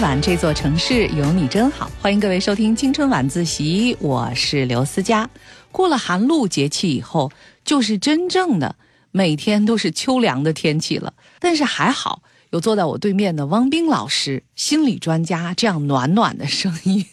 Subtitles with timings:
[0.00, 5.28] 晚这座城市有你真好，欢迎各位收听青春晚自习，我是刘思佳。
[5.70, 7.30] 过了寒露节气以后，
[7.66, 8.76] 就是真正的
[9.10, 11.12] 每天都是秋凉的天气了。
[11.38, 17.04] 但是还好，有坐在我对面的汪冰老师，心理专家，这样暖暖的声音，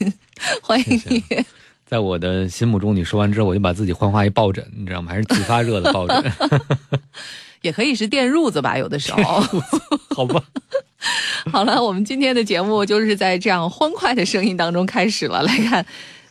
[0.61, 1.23] 欢迎你。
[1.85, 5.11] 在我的心目中，你说完之后，我就把自己幻化一抱枕，你知道吗？
[5.11, 6.33] 还是自发热的抱枕，
[7.67, 9.43] 也可以是电褥子吧，有的时候。
[10.15, 10.41] 好吧。
[11.51, 15.43] 好了，我们今天的节目就是在这样欢快的声音当中开始了。
[15.43, 15.85] 来看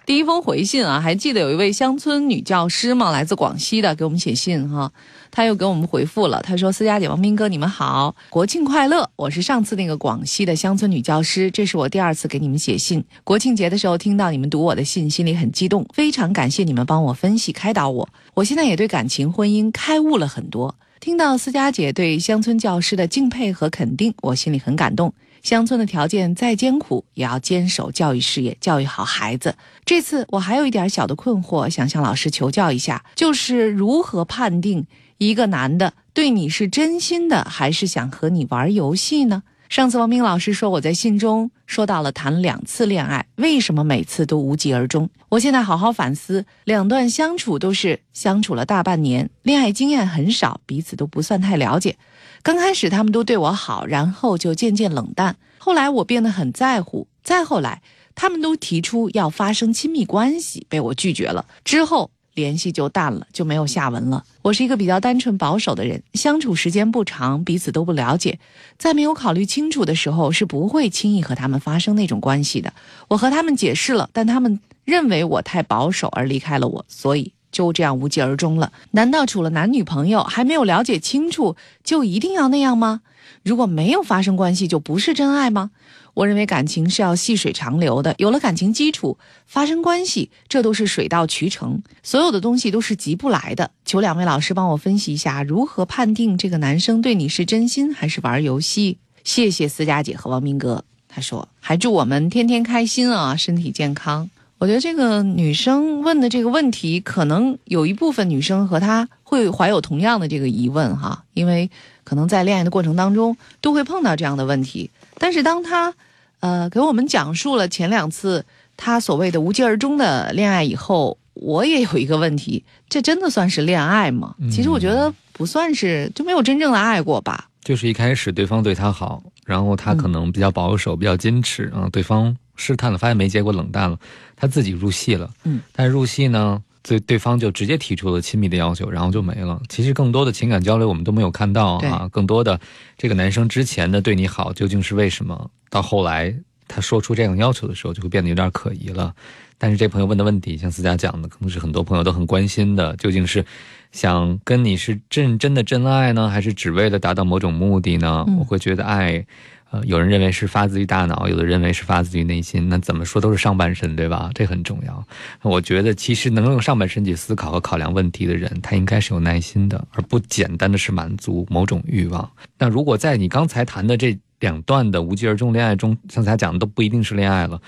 [0.04, 3.10] 第一封回信啊，还记得有一位乡村女教师吗？
[3.10, 4.90] 来自广西的，给我们写信哈。
[5.30, 9.08] 他又给我们回复了，他说：“思佳姐、王斌哥，你们好，国庆快乐！
[9.16, 13.04] 我是上次那个广西的乡村女教师，这是我第二次给你们写信。
[13.22, 18.08] 国庆节的时候听到你们读我的信，心里很激动，非常感谢你们帮我分析开导我。
[18.34, 25.12] 我现在也对感情、婚姻开悟了很多。”听到思佳姐对乡村教师的敬佩和肯定，我心里很感动。
[25.42, 29.54] 乡村的条件再艰苦，也要坚守教育事业，教育好孩子。
[29.84, 34.86] 这次我还有一点小的困惑，想向老师求教一下，就是如何判定
[35.18, 39.42] 一个男的对你是真心的，还是想和你玩游戏呢？
[39.68, 45.10] 上次王明老师说我在信中说到了谈两次恋爱，为什么每次都无疾而终？
[45.28, 51.96] 我现在好好反思，两段相处都是相处了大半年，恋爱经验很少，彼此都不算太了解。
[52.42, 55.36] 刚开始他们都对我好，然后就渐渐冷淡。
[55.58, 57.82] 后来我变得很在乎，再后来
[58.14, 61.44] 他们都提出要发生亲密关系，被我拒绝了。
[61.64, 62.10] 之后。
[62.36, 64.22] 联系就淡了，就没有下文了。
[64.42, 68.38] 我是一个比较单纯保守的人，相处时间不长，彼此都不了解，
[68.78, 72.72] 在没有考虑清楚的时候，是不会轻易和他们发生那种关系的。
[73.08, 78.70] 我和他们解释了，但他们认为我太保守而离开了我，所以就这样无疾而终了。
[78.90, 83.00] 难道处了男女朋友还没有了解清楚，就一定要那样吗？
[83.42, 85.70] 如果没有发生关系，就不是真爱吗？
[86.16, 91.82] 我认为感情是要细水长流的，有了感情基础，发生关系，这都是水到渠成。
[92.02, 93.70] 所有的东西都是急不来的。
[93.84, 98.96] 求两位老师帮我分析一下，如何判定这个男生对你是真心还是玩游戏？
[99.24, 100.82] 谢谢思佳姐和王明哥。
[101.06, 104.30] 他说还祝我们天天开心啊，身体健康。
[104.56, 111.70] 我觉得这个女生问的这个问题，可能有一部分女生和她会怀有同样的这个疑问哈，因为
[112.04, 115.92] 可能在恋爱的过程当中都会碰到这样的问题，但是当她。
[116.40, 118.44] 呃，给我们讲述了前两次
[118.76, 124.34] 他所谓的无疾而终的恋爱以后，我也有一个问题：这真的算是恋爱吗？
[124.50, 127.48] 其实我觉得不算是，就没有真正的爱过吧。
[127.62, 133.98] 就是一开始对方对他好，然后他可能比较保守、比较矜持啊，对方试探了，发现没结果，冷淡了，
[134.36, 135.28] 他自己入戏了。
[135.44, 136.62] 嗯，但入戏呢？
[136.86, 139.60] 对对方就直接提出了亲密的要求，然后就没了。
[139.68, 142.60] 其实更多的情感交流我们都没有看到啊，更多的
[142.96, 145.50] 这个男生之前的对你好究竟是为什么？
[145.68, 146.32] 到后来
[146.68, 149.12] 他说出这样要求的时候，就会变得有点可疑了。
[149.58, 153.44] 但是这朋友问的问题，像思佳讲的，可能是很多朋友都很关心的，究竟是
[153.90, 158.24] 想跟你是真真的真爱呢，还是只为了达到某种目的呢？
[158.38, 159.26] 我会觉得爱。
[159.70, 162.68] 呃，有人认为是发自于大脑，有的认为是发自于内心。
[162.68, 164.30] 那怎么说都是上半身，对吧？
[164.32, 165.04] 这很重要。
[165.42, 172.30] 我觉得，其实能用上半身去思考和考量问题的人，他应该是有耐心的，而不简单的是满足某种欲望。
[172.58, 177.60] 那如果在你刚才谈的这两段的无疾而终恋爱中，像才讲的都不一定是恋爱了。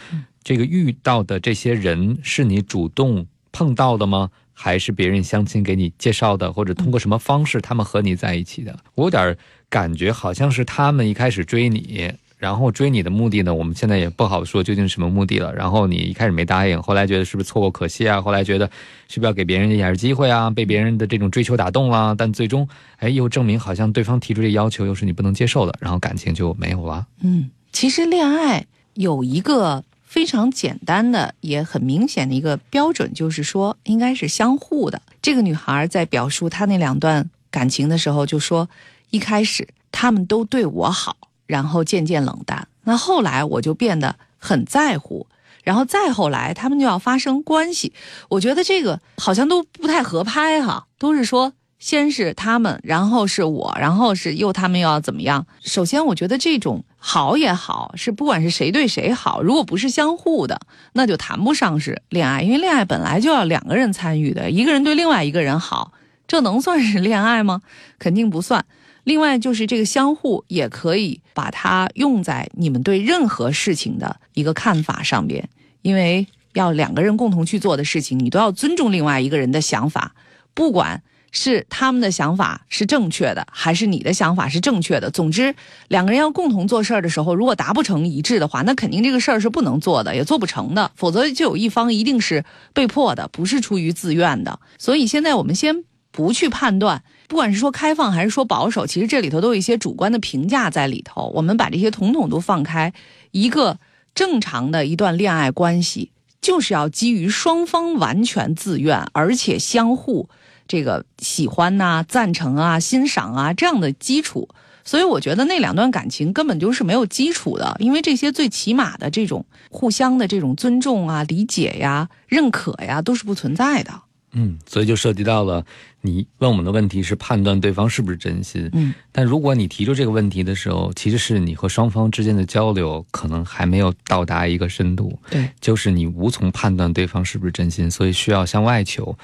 [0.45, 4.31] 这个遇到的这些人是你主动碰到的吗？
[4.53, 8.79] 还是别人相亲给你介绍的，或者通过什么方式他们和你在一起的？
[8.95, 9.37] 我有点。
[9.71, 15.53] 感觉好像是他们一开始追你，然后追你的目的呢，我们现在也不好说究竟什么目的了。
[15.55, 18.23] 然后你一开始没答应，后来觉得是不是错过可惜啊？
[18.23, 18.71] 后来觉得
[19.09, 20.49] 是不是要给别人一点机会啊？
[20.49, 27.07] 被别人的这种追求打动了，但最终哎又证明好像对方提出这要求又是你不能接受的，然后感情就没有了。
[27.21, 28.65] 嗯，其实恋爱
[28.95, 35.03] 有一个非常简单的也很明显的一个标准，就是说应该是相互的。
[35.21, 38.69] 这个女孩在表述她那两段感情的时候就说。
[39.11, 42.69] 一开始他们都对我好，然后渐渐冷淡。
[42.85, 45.27] 那后来我就变得很在乎，
[45.63, 47.93] 然后再后来他们就要发生关系。
[48.29, 55.47] 我觉得这个好像都不太合拍哈，都是说先是他们，然后是我，然后是又他们又要怎么样？
[55.61, 60.61] 首先，我觉得这种好也好，是不管是谁对谁好，如果不是相互的，
[60.95, 65.93] 那就谈不上是恋爱，因为恋爱本来就要两个人参与的，一个人对另外一个人好，
[66.27, 67.61] 这能算是恋爱吗？
[67.99, 68.65] 肯定不算。
[69.05, 75.49] 另外就是这个相互也可以把它用在你们对任何事情的一个看法上边，
[75.83, 80.15] 因为要两个人共同去做的事情，你都要尊重另外一个人的想法，
[80.55, 85.11] 不管是他们的想法是正确的，还是你的想法是正确的？
[85.11, 85.55] 总之，
[85.89, 90.91] 两个人要共同做事儿的时候，如果达不成一致的话，那肯定这个事儿是不能做的，也做不成的。
[90.97, 94.59] 否则就有一方一定是被迫的，不是出于自愿的。
[94.79, 95.85] 所以现在我们先
[96.19, 101.31] 不去判断，不管是说开放还是说保守，其实这里头都有一些主观的评价在里头。
[101.33, 102.93] 我们把这些统统都放开，
[103.31, 103.79] 一个
[104.17, 106.11] 正常的一段恋爱关系，
[106.41, 110.29] 就是要基于双方完全自愿，而且相互。
[110.67, 114.49] 这个喜欢呐、赞成啊、欣赏啊这样的基础，
[114.85, 123.93] 所以我觉得那两段感情根本就是没有基础的，因为这些最起码的这种互相的这种尊重啊、理解呀、认可呀，都是不存在的。
[124.33, 125.65] 嗯，所以就涉及到了
[126.01, 128.69] 你问我们的问题是判断对方是不是真心。
[128.73, 135.19] 嗯，但如果你提出这个问题的时候，其实是你和双方之间的交流可能还没有到达一个深度。
[135.29, 139.17] 对，就是你无从判断对方是不是真心，所以需要向外求。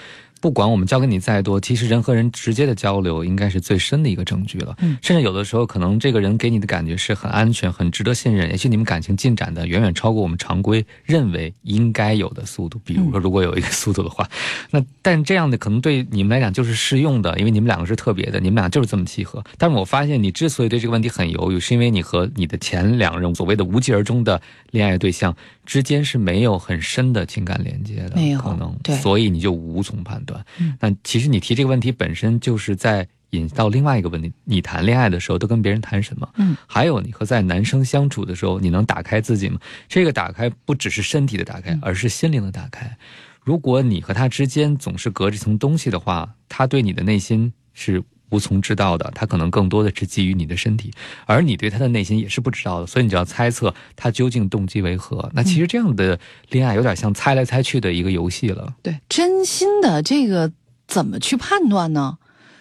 [0.45, 4.77] 不管我们教给你再多，其实人和人直接的交流应该是最深的一个证据了。
[4.81, 12.79] 嗯，甚至有的时候，可能这个人给你的感觉是很安全、很值得信任，也许你们感情进展的远远超过我们常规认为应该有的速度。
[12.85, 14.29] 比如说，如果有一个速度的话，
[14.71, 19.43] 那但这样的可能对你们来讲就是适用的，因为你们两个是特别的，你们俩就是这么契合。
[19.57, 24.43] 但是我发现你之所以对这个问题很犹豫，是因为你和你的前两任所谓的无疾而终的
[24.73, 30.45] 恋爱对象之间是没有很深的情感连接的，没有可能，对，所以你就无从判断。
[30.59, 36.29] 嗯，那其实你提这个问题本身就是在引到另外一个问题：你谈恋爱的时候都跟别人谈什么？
[36.37, 39.59] 嗯，还有你和在男生相处的时候，你能打开自己吗？
[39.89, 42.97] 这个打开不只是身体的打开，而是心灵的打开。
[43.43, 49.11] 如果你和他之间总是隔着层东西的话，他对你的内心是无从知道的。
[49.15, 50.91] 他可能更多的是基于你的身体，
[51.27, 52.87] 而你对他的内心也是不知道的。
[52.87, 55.31] 所以你就要猜测他究竟动机为何。
[55.35, 56.19] 那其实这样的
[56.51, 58.75] 恋爱有点像猜来猜去的一个游戏了。
[58.83, 60.53] 对，真心的这个
[60.87, 62.19] 怎么去判断呢？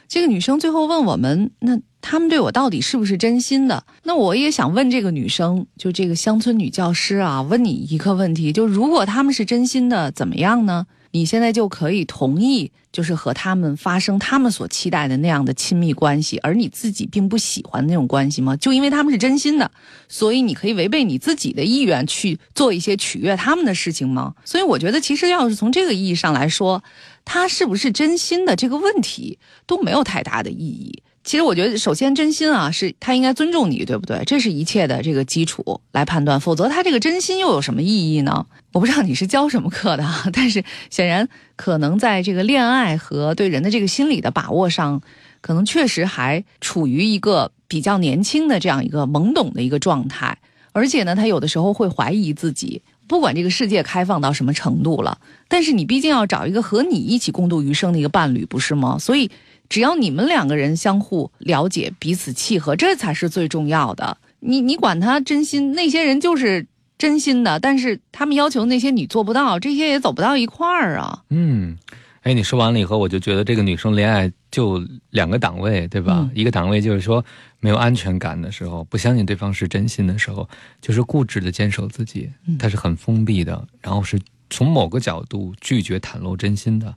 [0.07, 3.83] 这个女生最后问我们，那他们对我到底是不是真心的？
[4.03, 10.85] 那我也想问这个女生，就这个乡村女教师啊，问你一个问题：就如果他们是真心的，怎么样呢？
[11.15, 18.55] 你现在就可以同意，就是和他们发生他们所期待的那样的亲密关系，而你自己并不喜欢那种关系吗？
[18.55, 19.69] 就因为他们是真心的，
[20.09, 24.33] 所以你可以违背你自己的意愿去做一些取悦他们的事情吗？
[24.43, 26.83] 所以我觉得，其实要是从这个意义上来说，
[27.23, 29.37] 他是不是真心的这个问题
[29.67, 31.03] 都没有太大的意义。
[31.23, 34.21] 其实我觉得，首先真心啊，是他应该尊重你，对不对？
[34.25, 38.45] 这是一切的这个基础来判断，否则他这个真心又有什么意义呢？
[38.73, 45.01] 我不知道你是教什么课的，但是显然可能在这个恋爱和对人的这个心理的把握上，
[45.39, 50.37] 可能确实还处于一个比较年轻的这样一个懵懂的一个状态，
[50.73, 55.17] 而且呢，他有的时候会怀疑自己，不管这个世界开放到什么程度了，
[55.47, 58.97] 但是你毕竟要找一个和你一起共度余生的一个伴侣，不是吗？
[58.99, 59.31] 所以。
[59.73, 64.15] 只要你们两个人相互了解、彼此契合，这才是最重要的。
[64.39, 71.23] 你你管他真心，那些人就是真心的，但是他们要求那些你做不到，这些也走不到一块儿啊。
[71.31, 71.75] 嗯，
[72.21, 74.79] 哎，你说完了以后，我就觉得这个女生恋爱就
[75.09, 76.29] 两个档位，对吧？
[76.35, 77.25] 一个档位就是说
[77.59, 80.47] 没有安全感的时候，不相信对方是真心的时候，
[80.81, 82.29] 就是固执的坚守自己，
[82.59, 84.19] 他是很封闭的，然后是
[84.51, 86.93] 从某个角度拒绝袒露真心的。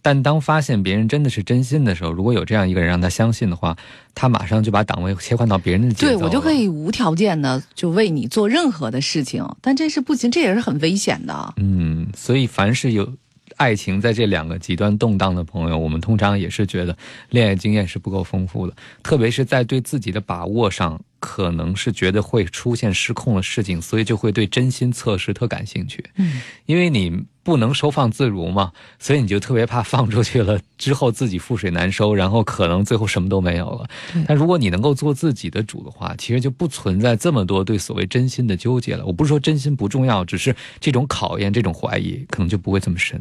[0.00, 3.76] 但当发现别人真的是真心的时候，如果有这样一个人让他相信的话，
[4.14, 6.06] 他马上就把档位切换到别人的节奏。
[6.06, 11.54] 对我就可以无条件的就为你做任何的事情，但这是不行，这也是很危险的。
[11.56, 13.12] 嗯，所以凡是有
[13.56, 16.96] 爱情在这两个极端动荡的朋友，我们通常也是觉得
[17.30, 26.04] 恋爱经验是不够丰富的，特别是在对自己的把握上，可能是觉得会出现失控的事情，所以就会对真心测试特感兴趣。
[26.16, 27.24] 嗯，因为你。
[27.48, 33.88] 不能收放自如嘛，所以你就特别怕放出去了 之后自己覆水难收，然后可能最后什么都没有了。
[34.26, 39.06] 但如果你能够做自己的主的话，其实就不存在这么多对所谓真心的纠结了。
[39.06, 43.18] 我不是说真心不重要，只是这种考验、这种怀疑可能就不会这么深。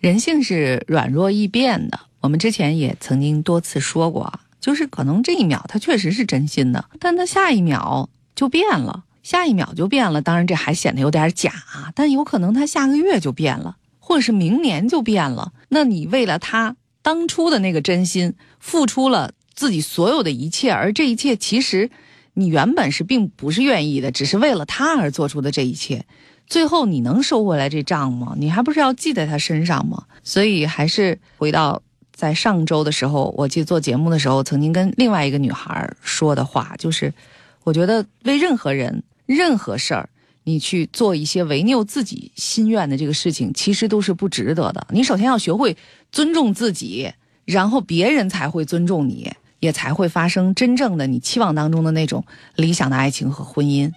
[0.00, 9.04] 人性是软弱易变的，我们之前也曾经多次说过，就是可能这一秒他确实是真心的，但他下一秒就变了。
[9.30, 15.52] 下一秒就变了，当然这还显得有点假啊，但有可能他下个月就变了，或者是明年就变了。
[15.68, 21.88] 那你为了他当初的那个真心，付出了自己所有的一切，而这一切其实
[22.34, 26.04] 你原本是并不是愿意的，只是为了他而做出的这一切，
[26.48, 28.34] 最后你能收回来这账吗？
[28.36, 30.06] 你还不是要记在他身上吗？
[30.24, 31.80] 所以还是回到
[32.12, 37.14] 在上周的时候，我记得做节目的时候，曾经跟另外一个女孩说的话，就是
[37.62, 39.04] 我觉得为任何人。
[39.30, 40.08] 任何事儿，
[40.42, 44.84] 你去做一些违拗自己心愿的这个事情，其实都是不值得的。
[44.90, 45.76] 你首先要学会
[46.10, 47.12] 尊重自己，
[47.44, 52.24] 然后别人才会尊重你，也才会发生真正的你期望当中的那种
[52.56, 53.88] 理想的爱情和婚姻。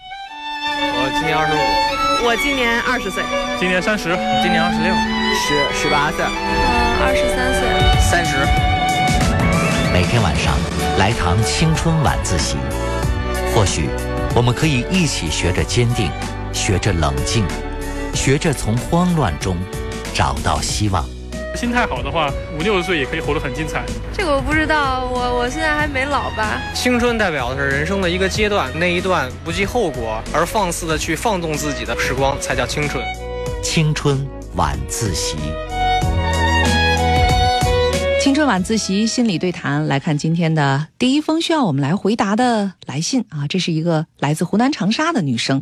[0.76, 3.10] 我今年二十五，我今年二十。
[3.10, 3.24] 岁，
[3.60, 4.10] 今年三十，
[4.44, 4.94] 今年二十六，
[5.34, 6.30] 十十八岁，嗯，
[7.02, 7.62] 二十三岁，
[8.12, 8.38] 三十。
[9.92, 10.56] 每天晚上
[11.00, 12.56] 来堂青春晚自习，
[13.56, 13.90] 或许
[14.36, 16.10] 我们可以一起学着坚定，
[16.52, 17.46] 学着冷静，
[18.16, 19.56] 学着从慌乱中
[20.12, 21.06] 找到希望。
[21.56, 23.84] 心态好的话，五六十岁也可以活得很精彩。
[24.12, 26.60] 这个我不知道，我我现在还没老吧。
[26.74, 33.06] 青春代表的是人生的一个阶段，那一段不计后果而放肆的去放纵自己的时光，才叫青春。
[33.62, 35.38] 青春晚自习，
[38.24, 45.62] 青春晚自习心理对谈，来看今天的第一封需要我们来回答的来信啊，这是一个来自湖南长沙的女生，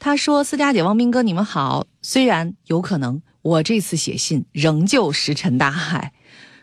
[0.00, 1.86] 她说：“思佳姐、汪斌哥，你们好。
[2.02, 6.12] 虽然有可能。”我这次写信仍旧石沉大海，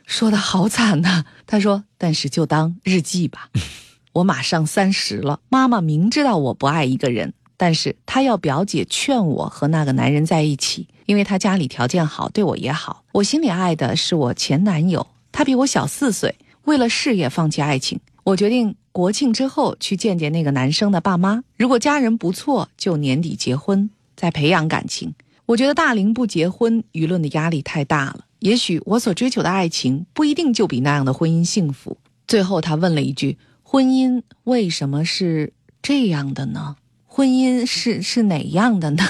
[0.05, 1.23] 说的好惨呐。
[1.47, 3.47] 他说：“但是就当日记吧。
[4.11, 13.05] 我马上三十了，妈妈明知道我不爱一个人，但是她要表姐劝我和那个男人在一起，因为他家里条件好，对我也好。
[13.13, 15.07] 我心里爱的是我前男友，
[15.39, 16.35] 他比我小四岁。
[16.65, 21.45] 为了事业放弃爱情，我决定国庆之后去见见那个男生的爸妈。
[21.55, 25.15] 如果家人不错，就年底结婚，再培养感情。”
[25.47, 28.25] 我觉得大龄不结婚，舆论的压力太大了。
[28.39, 31.95] 也许我所追求的爱情不一定就比那样的婚姻幸福。
[32.27, 36.75] 最后，他问了一句：“婚姻为什么是这样的呢？
[37.05, 39.03] 婚姻是是哪样的呢？”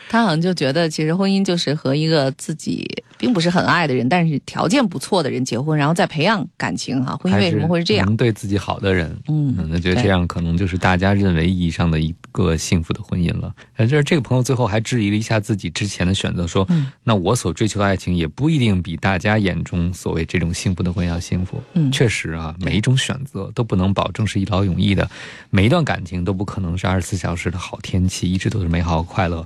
[0.09, 2.87] 他好像就觉得，其实婚姻就是和一个自己。
[3.21, 7.17] 并不是很爱的人，但是条件不错的人结婚，然后再培养感情哈。
[7.17, 8.07] 婚姻为什么会是这样？
[8.07, 13.53] 能对自己好的人，嗯，那觉得这样可能就是大家认为意义上的一个幸福的婚姻了。
[13.77, 16.65] 就是这个朋友最后还质疑了一下自己之前的选择，说
[17.03, 25.11] ：“那我所追求的爱情也不一定比大家眼中所谓这种幸福的婚姻要幸福。”嗯，确实啊，每一种选择都不能保证是一劳永逸的，
[25.51, 29.45] 每一段感情都不可能是二十四小时的好天气，一直都是美好快乐。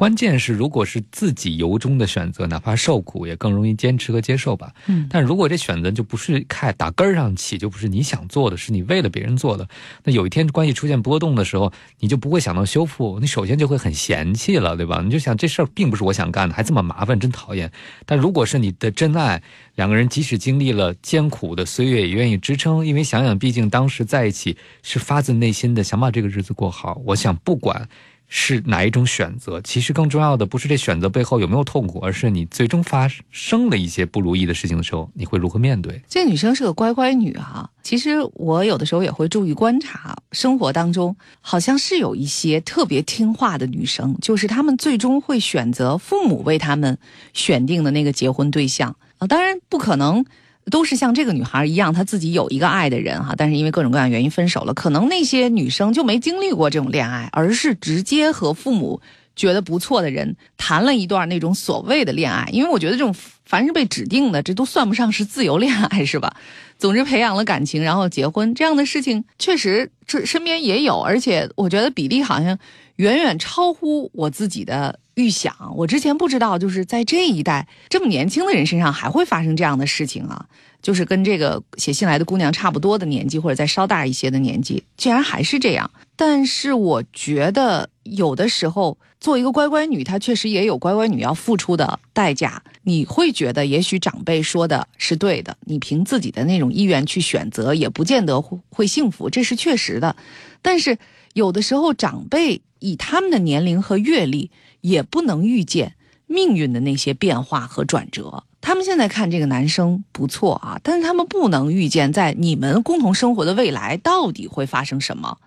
[0.00, 4.72] 关键是，如果是自己由衷的选择，哪怕受苦，也更容易坚持和接受吧。
[4.86, 9.68] 嗯，但如果这选择就不是看打根儿上起，就不是你想做的，是你为了别人做的，
[10.04, 15.02] 那有一天关系出现波动的时候，你就不会想到修复，你首先就会很嫌弃了，对吧？
[15.04, 17.70] 你就想这事儿并不是我想干的，还这么麻烦，真讨厌。
[18.06, 19.42] 但如果是你的真爱，
[19.74, 26.98] 两个人即使经历了艰苦的岁月，也愿意支撑，因为想想，毕竟当时在一起是发自内心的想把这个日子过好。
[27.04, 27.86] 我想不管。
[28.32, 29.60] 是哪一种选择？
[29.60, 36.00] 其实更重要的不是这选择背后有没有痛苦，而是你最终发生了一些不如意的事情的时候，你会如何面对？
[36.08, 37.68] 这女生是个乖乖女哈。
[37.82, 46.96] 其实我有的时候也会注意观察，生活当中好像是有一些特别听话的女生，就是她们最终会选择父母为她们
[47.32, 49.26] 选定的那个结婚对象啊。
[49.26, 50.24] 当然不可能。
[50.70, 54.72] 都是像这个女孩一样，她自己有一个爱的人哈，但是因为各种各样原因分手了。
[54.72, 59.00] 可能那些女生就没经历过这种恋爱，而是直接和父母
[59.36, 62.48] 觉得不错的人谈了一段那种所谓的恋爱。
[62.52, 66.34] 因为我觉得这种凡是被指定的，这都算不上是自由恋爱，是吧？
[66.78, 72.58] 总之培养了感情，然后结婚这样的事情，确实这身边也有，而且我觉得比例好像
[72.96, 74.98] 远远超乎我自己的。
[75.20, 80.46] 预想，我之前不知道，就是在这一代这么年轻的人身上还会发生这样的事情啊！
[80.80, 85.90] 就是跟这个写信来的姑娘差不多的年纪，或者再稍大一些的年纪，竟然还是这样。
[86.16, 92.62] 但是我觉得有的时候做一个乖乖女，她确实也有乖乖女要付出的代价。
[92.84, 100.16] 你会觉得，也许长辈说的是对的，你凭自己的那种意愿去选择，也不见得会会幸福，这是确实的。
[100.62, 100.96] 但是
[101.34, 104.50] 有的时候，长辈以他们的年龄和阅历。
[104.80, 105.94] 也不能预见
[106.26, 108.44] 命运的那些变化和转折。
[108.60, 115.38] 他们现在看这个男生不错啊，但是他们不能预见在你们共同生活的未来到底会发生什么。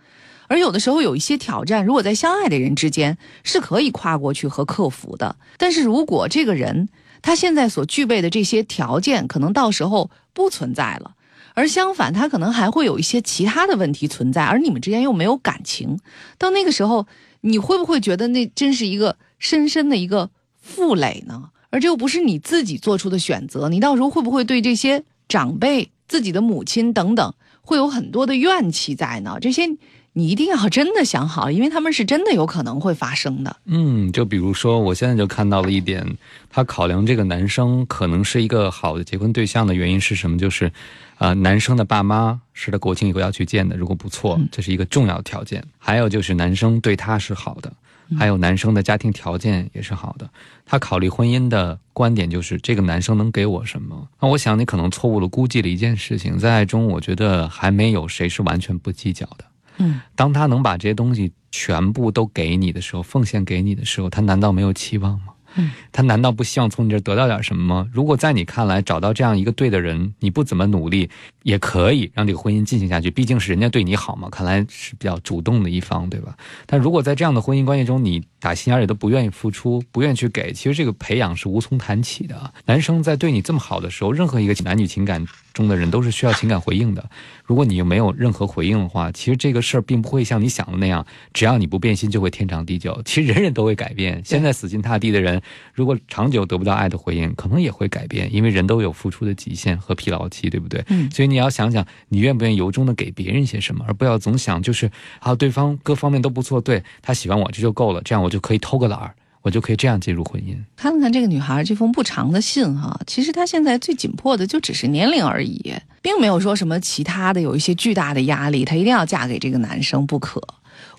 [0.48, 5.36] 而有的时候有一些挑战，如果在相爱的人之间是可以跨过去和克服的。
[5.58, 6.90] 但是如果这个人
[7.22, 11.14] 他现在所具备的这些条件可能到时候不存在了，
[11.54, 16.00] 而相反他可能还会有一些其他的问题存在，而你们之间又没有感情，
[16.40, 17.06] 到那个时候。
[17.46, 21.50] 你会不会觉得那真是一个深深的一个负累呢？
[21.70, 29.38] 而这又不是你自己做出的选择，你到时候会不会对这些长辈、自己的母亲等等，会有很多的怨气在呢？
[29.42, 29.68] 这些
[30.14, 33.56] 你一定要真的想好，因为他们是真的有可能会发生的。
[33.66, 36.06] 嗯，就比如说，我现在就看到了一点，
[36.50, 40.38] 他考量这个男生可能是一个好的结婚对象的原因是什么？
[40.38, 40.72] 就是。
[41.20, 45.64] 啊，男生的爸妈是他国庆以后要去见的，如果不错，这是一个重要条件。
[45.78, 47.72] 还有就是男生对他是好的，
[48.18, 50.30] 还有男生的家庭条件也是好的。
[50.66, 54.06] 他考虑婚姻的观点就是这个男生能给我什么？
[54.20, 59.46] 那我想你可能错误了估计了一件事情，在爱中，我觉得还没有谁是完全不计较的。
[59.78, 65.34] 嗯，当他能把这些东西全部都给你的时候，奉献给你的时候，他难道没有期望吗？
[65.56, 67.88] 嗯，他难道不希望从你这儿得到点什么吗？
[67.94, 71.08] 如果在你看来找到这样一个对的人，你不怎么努力
[71.44, 76.36] 也可以让这个婚姻进行下去，毕竟是人家对你好嘛，看来是比较主动的一方，对吧？
[76.66, 82.54] 但如果在这样的婚姻关系中，你打心眼里都不愿意付出，不愿意去给，其实这个培养是无从谈起的。
[82.66, 87.10] 男生在对你这么好的时候，任何一个男女情感中的人都是需要情感回应的。
[87.46, 93.02] 如果你又没有任何回应的话，其实这个事儿并不会像你想的那样，只要你不变心就会天长地久。
[93.06, 95.42] 其实人人都会改变，现在死心塌地的人，
[95.74, 100.84] 如果长久得不到爱的回应，可能也会改变，因为人都有付出的极限和疲劳期，对不对？
[100.90, 109.14] 嗯，所以你要想想，你愿不愿意由衷的给别人些什么，而不要总想就是啊，对方各方面都不错，对他喜欢我这就够了，这样我就可以偷个懒儿。
[109.44, 110.56] 我就可以这样进入婚姻。
[110.78, 120.42] 看了看这个女孩这封不长的信哈，其实她现在最紧迫的就只是年龄而已，并没有说什么其他的有一些巨大的压力，她一定要嫁给这个男生不可。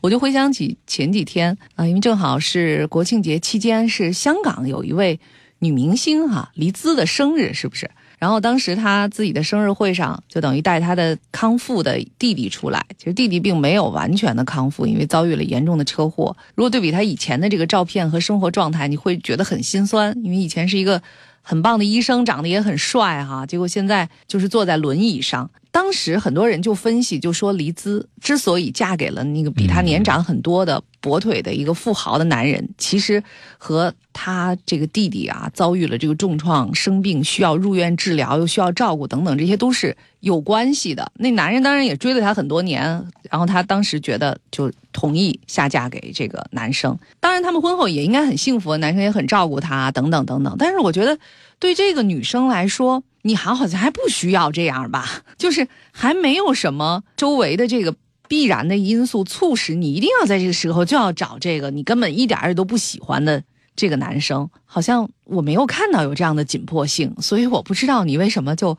[0.03, 5.19] 我就回想起前几天啊，因为正好是国庆节期间，是香港有一位
[5.61, 7.91] 女明星哈黎姿的生日，是不是？
[8.25, 12.83] 然后当时他自己的生日会上，就等于带他的康复的弟弟出来。
[12.97, 16.35] 其实弟弟并没有完全的康复，因为遭遇了严重的车祸。
[16.55, 21.03] 如果对比他以前的这个照片和生活状态，你会觉得很心酸，因为以前是一个
[21.47, 23.45] 很棒的医生，长得也很帅哈。
[23.45, 25.49] 结果现在就是坐在轮椅上。
[25.71, 33.21] 当时很多人就分析，就说黎姿之所以嫁给了那个比她年长很多的跛腿的一个富豪的男人，其实
[33.59, 41.11] 和他这个弟弟啊遭遇了这个重创、生病需要入院治疗，又需要照顾等等，这些都是有关系的。
[41.17, 42.81] 那男人当然也追了她很多年，
[43.29, 46.99] 然后她当时觉得就同意下嫁给这个男生。
[47.21, 50.55] 当然他们婚后也应该很幸福，男生也很照顾她等等等等。
[50.59, 51.19] 但是我觉得
[51.59, 57.95] 对这个女生来说，你还好像还不需要这样吧， 就是还没有什么周围的这个
[58.29, 63.43] 必然的因素促使你一定要在这个时候就要找这个你根本一点儿都不喜欢的
[63.77, 68.79] 这个男生，好像我没有看到有这样的紧迫性，所以我不知道你为什么就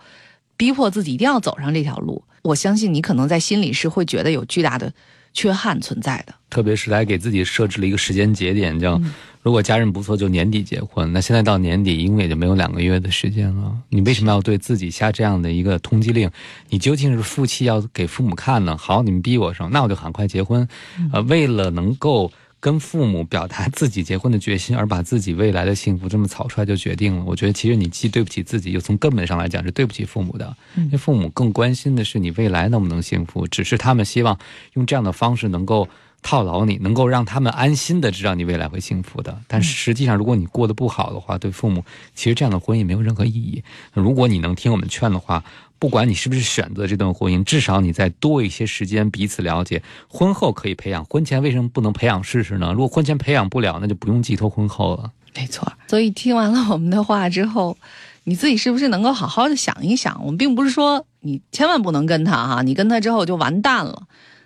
[0.57, 2.23] 逼迫自己一定要走上这条路。
[2.43, 4.93] 我相信你可能在心里是会觉得有巨大的
[5.35, 8.99] 缺憾存在的，特别是还给自己设置了一个时间节点，叫。
[9.43, 11.13] 如果家人不错，就年底结婚。
[11.13, 13.71] 那现在到年底，因为也就没有两个月的时间了。
[13.89, 16.27] 你为什么要对自己下这样的一个通缉令？
[16.69, 18.75] 你究竟是负气要给父母看呢？
[18.75, 20.67] 好，你们逼我说，那我就赶快结婚。
[21.13, 22.31] 呃，为了能够
[22.65, 27.23] 跟父母表达自己结婚的决心，而把自己未来的幸福这么草率就决定了。
[27.23, 30.57] 我觉得其实你既对不起自己，又从根本上来讲是对不起父母的。
[30.75, 34.35] 因为父母更关心的是你未来能不能幸福，只是他们希望
[34.73, 35.87] 用这样的方式能够。
[36.27, 39.39] 套牢你，能够让他们安心的知道你未来会幸福的。
[39.47, 43.63] 但实际上，如果你过得不好的话，对父母其实这样的婚姻没有任何意义。
[43.93, 45.43] 如果你能听我们劝的话，
[45.77, 49.83] 不管你是不是选择这段婚姻，至少你再多一些时间彼此了解。
[50.07, 52.71] 婚后可以培养，婚前为什么不能培养试试呢？
[52.71, 55.11] 如果婚前培养不了，那就不用寄托婚后了。
[55.35, 55.71] 没错。
[55.87, 57.77] 所以听完了我们的话之后，
[58.23, 60.19] 你自己是不是能够好好的想一想？
[60.23, 64.03] 我们并不是说你千万不能跟他哈，你跟他之后就完蛋了。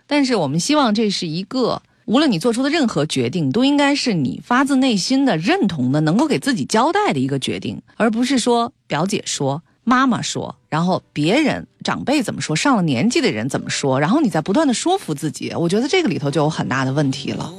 [0.08, 15.52] 但是我们希望这是一个，无论你做出的任何决定，都应该是你发自内心的认同的，能够给自己交代的一个决定，而不是说表姐说、妈妈说，然后别人长辈怎么说，上了年纪的人怎么说，然后你在不断的说服自己。
[15.58, 17.52] 我觉得这个里头就有很大的问题了。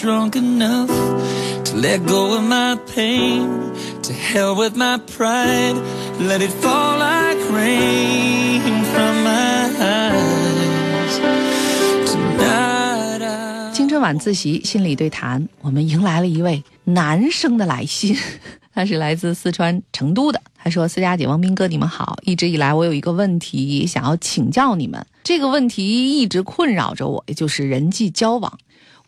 [0.00, 0.88] Strong enough
[1.62, 3.46] to let go of my pain.
[4.02, 5.76] To hell with my pride,
[6.18, 8.62] let it fall like rain
[8.94, 11.20] from my eyes.
[12.10, 13.74] Tonight.
[13.74, 18.16] 青春晚自习心理对谈，我们迎来了一位男生的来信。
[18.72, 20.40] 他是来自四川成都的。
[20.56, 22.16] 他说：“思佳姐、王斌哥，你们好！
[22.22, 25.04] 一直以来，我有一个问题想要请教你们。
[25.22, 28.58] 这个问题一直困扰着我，也就是人际交往。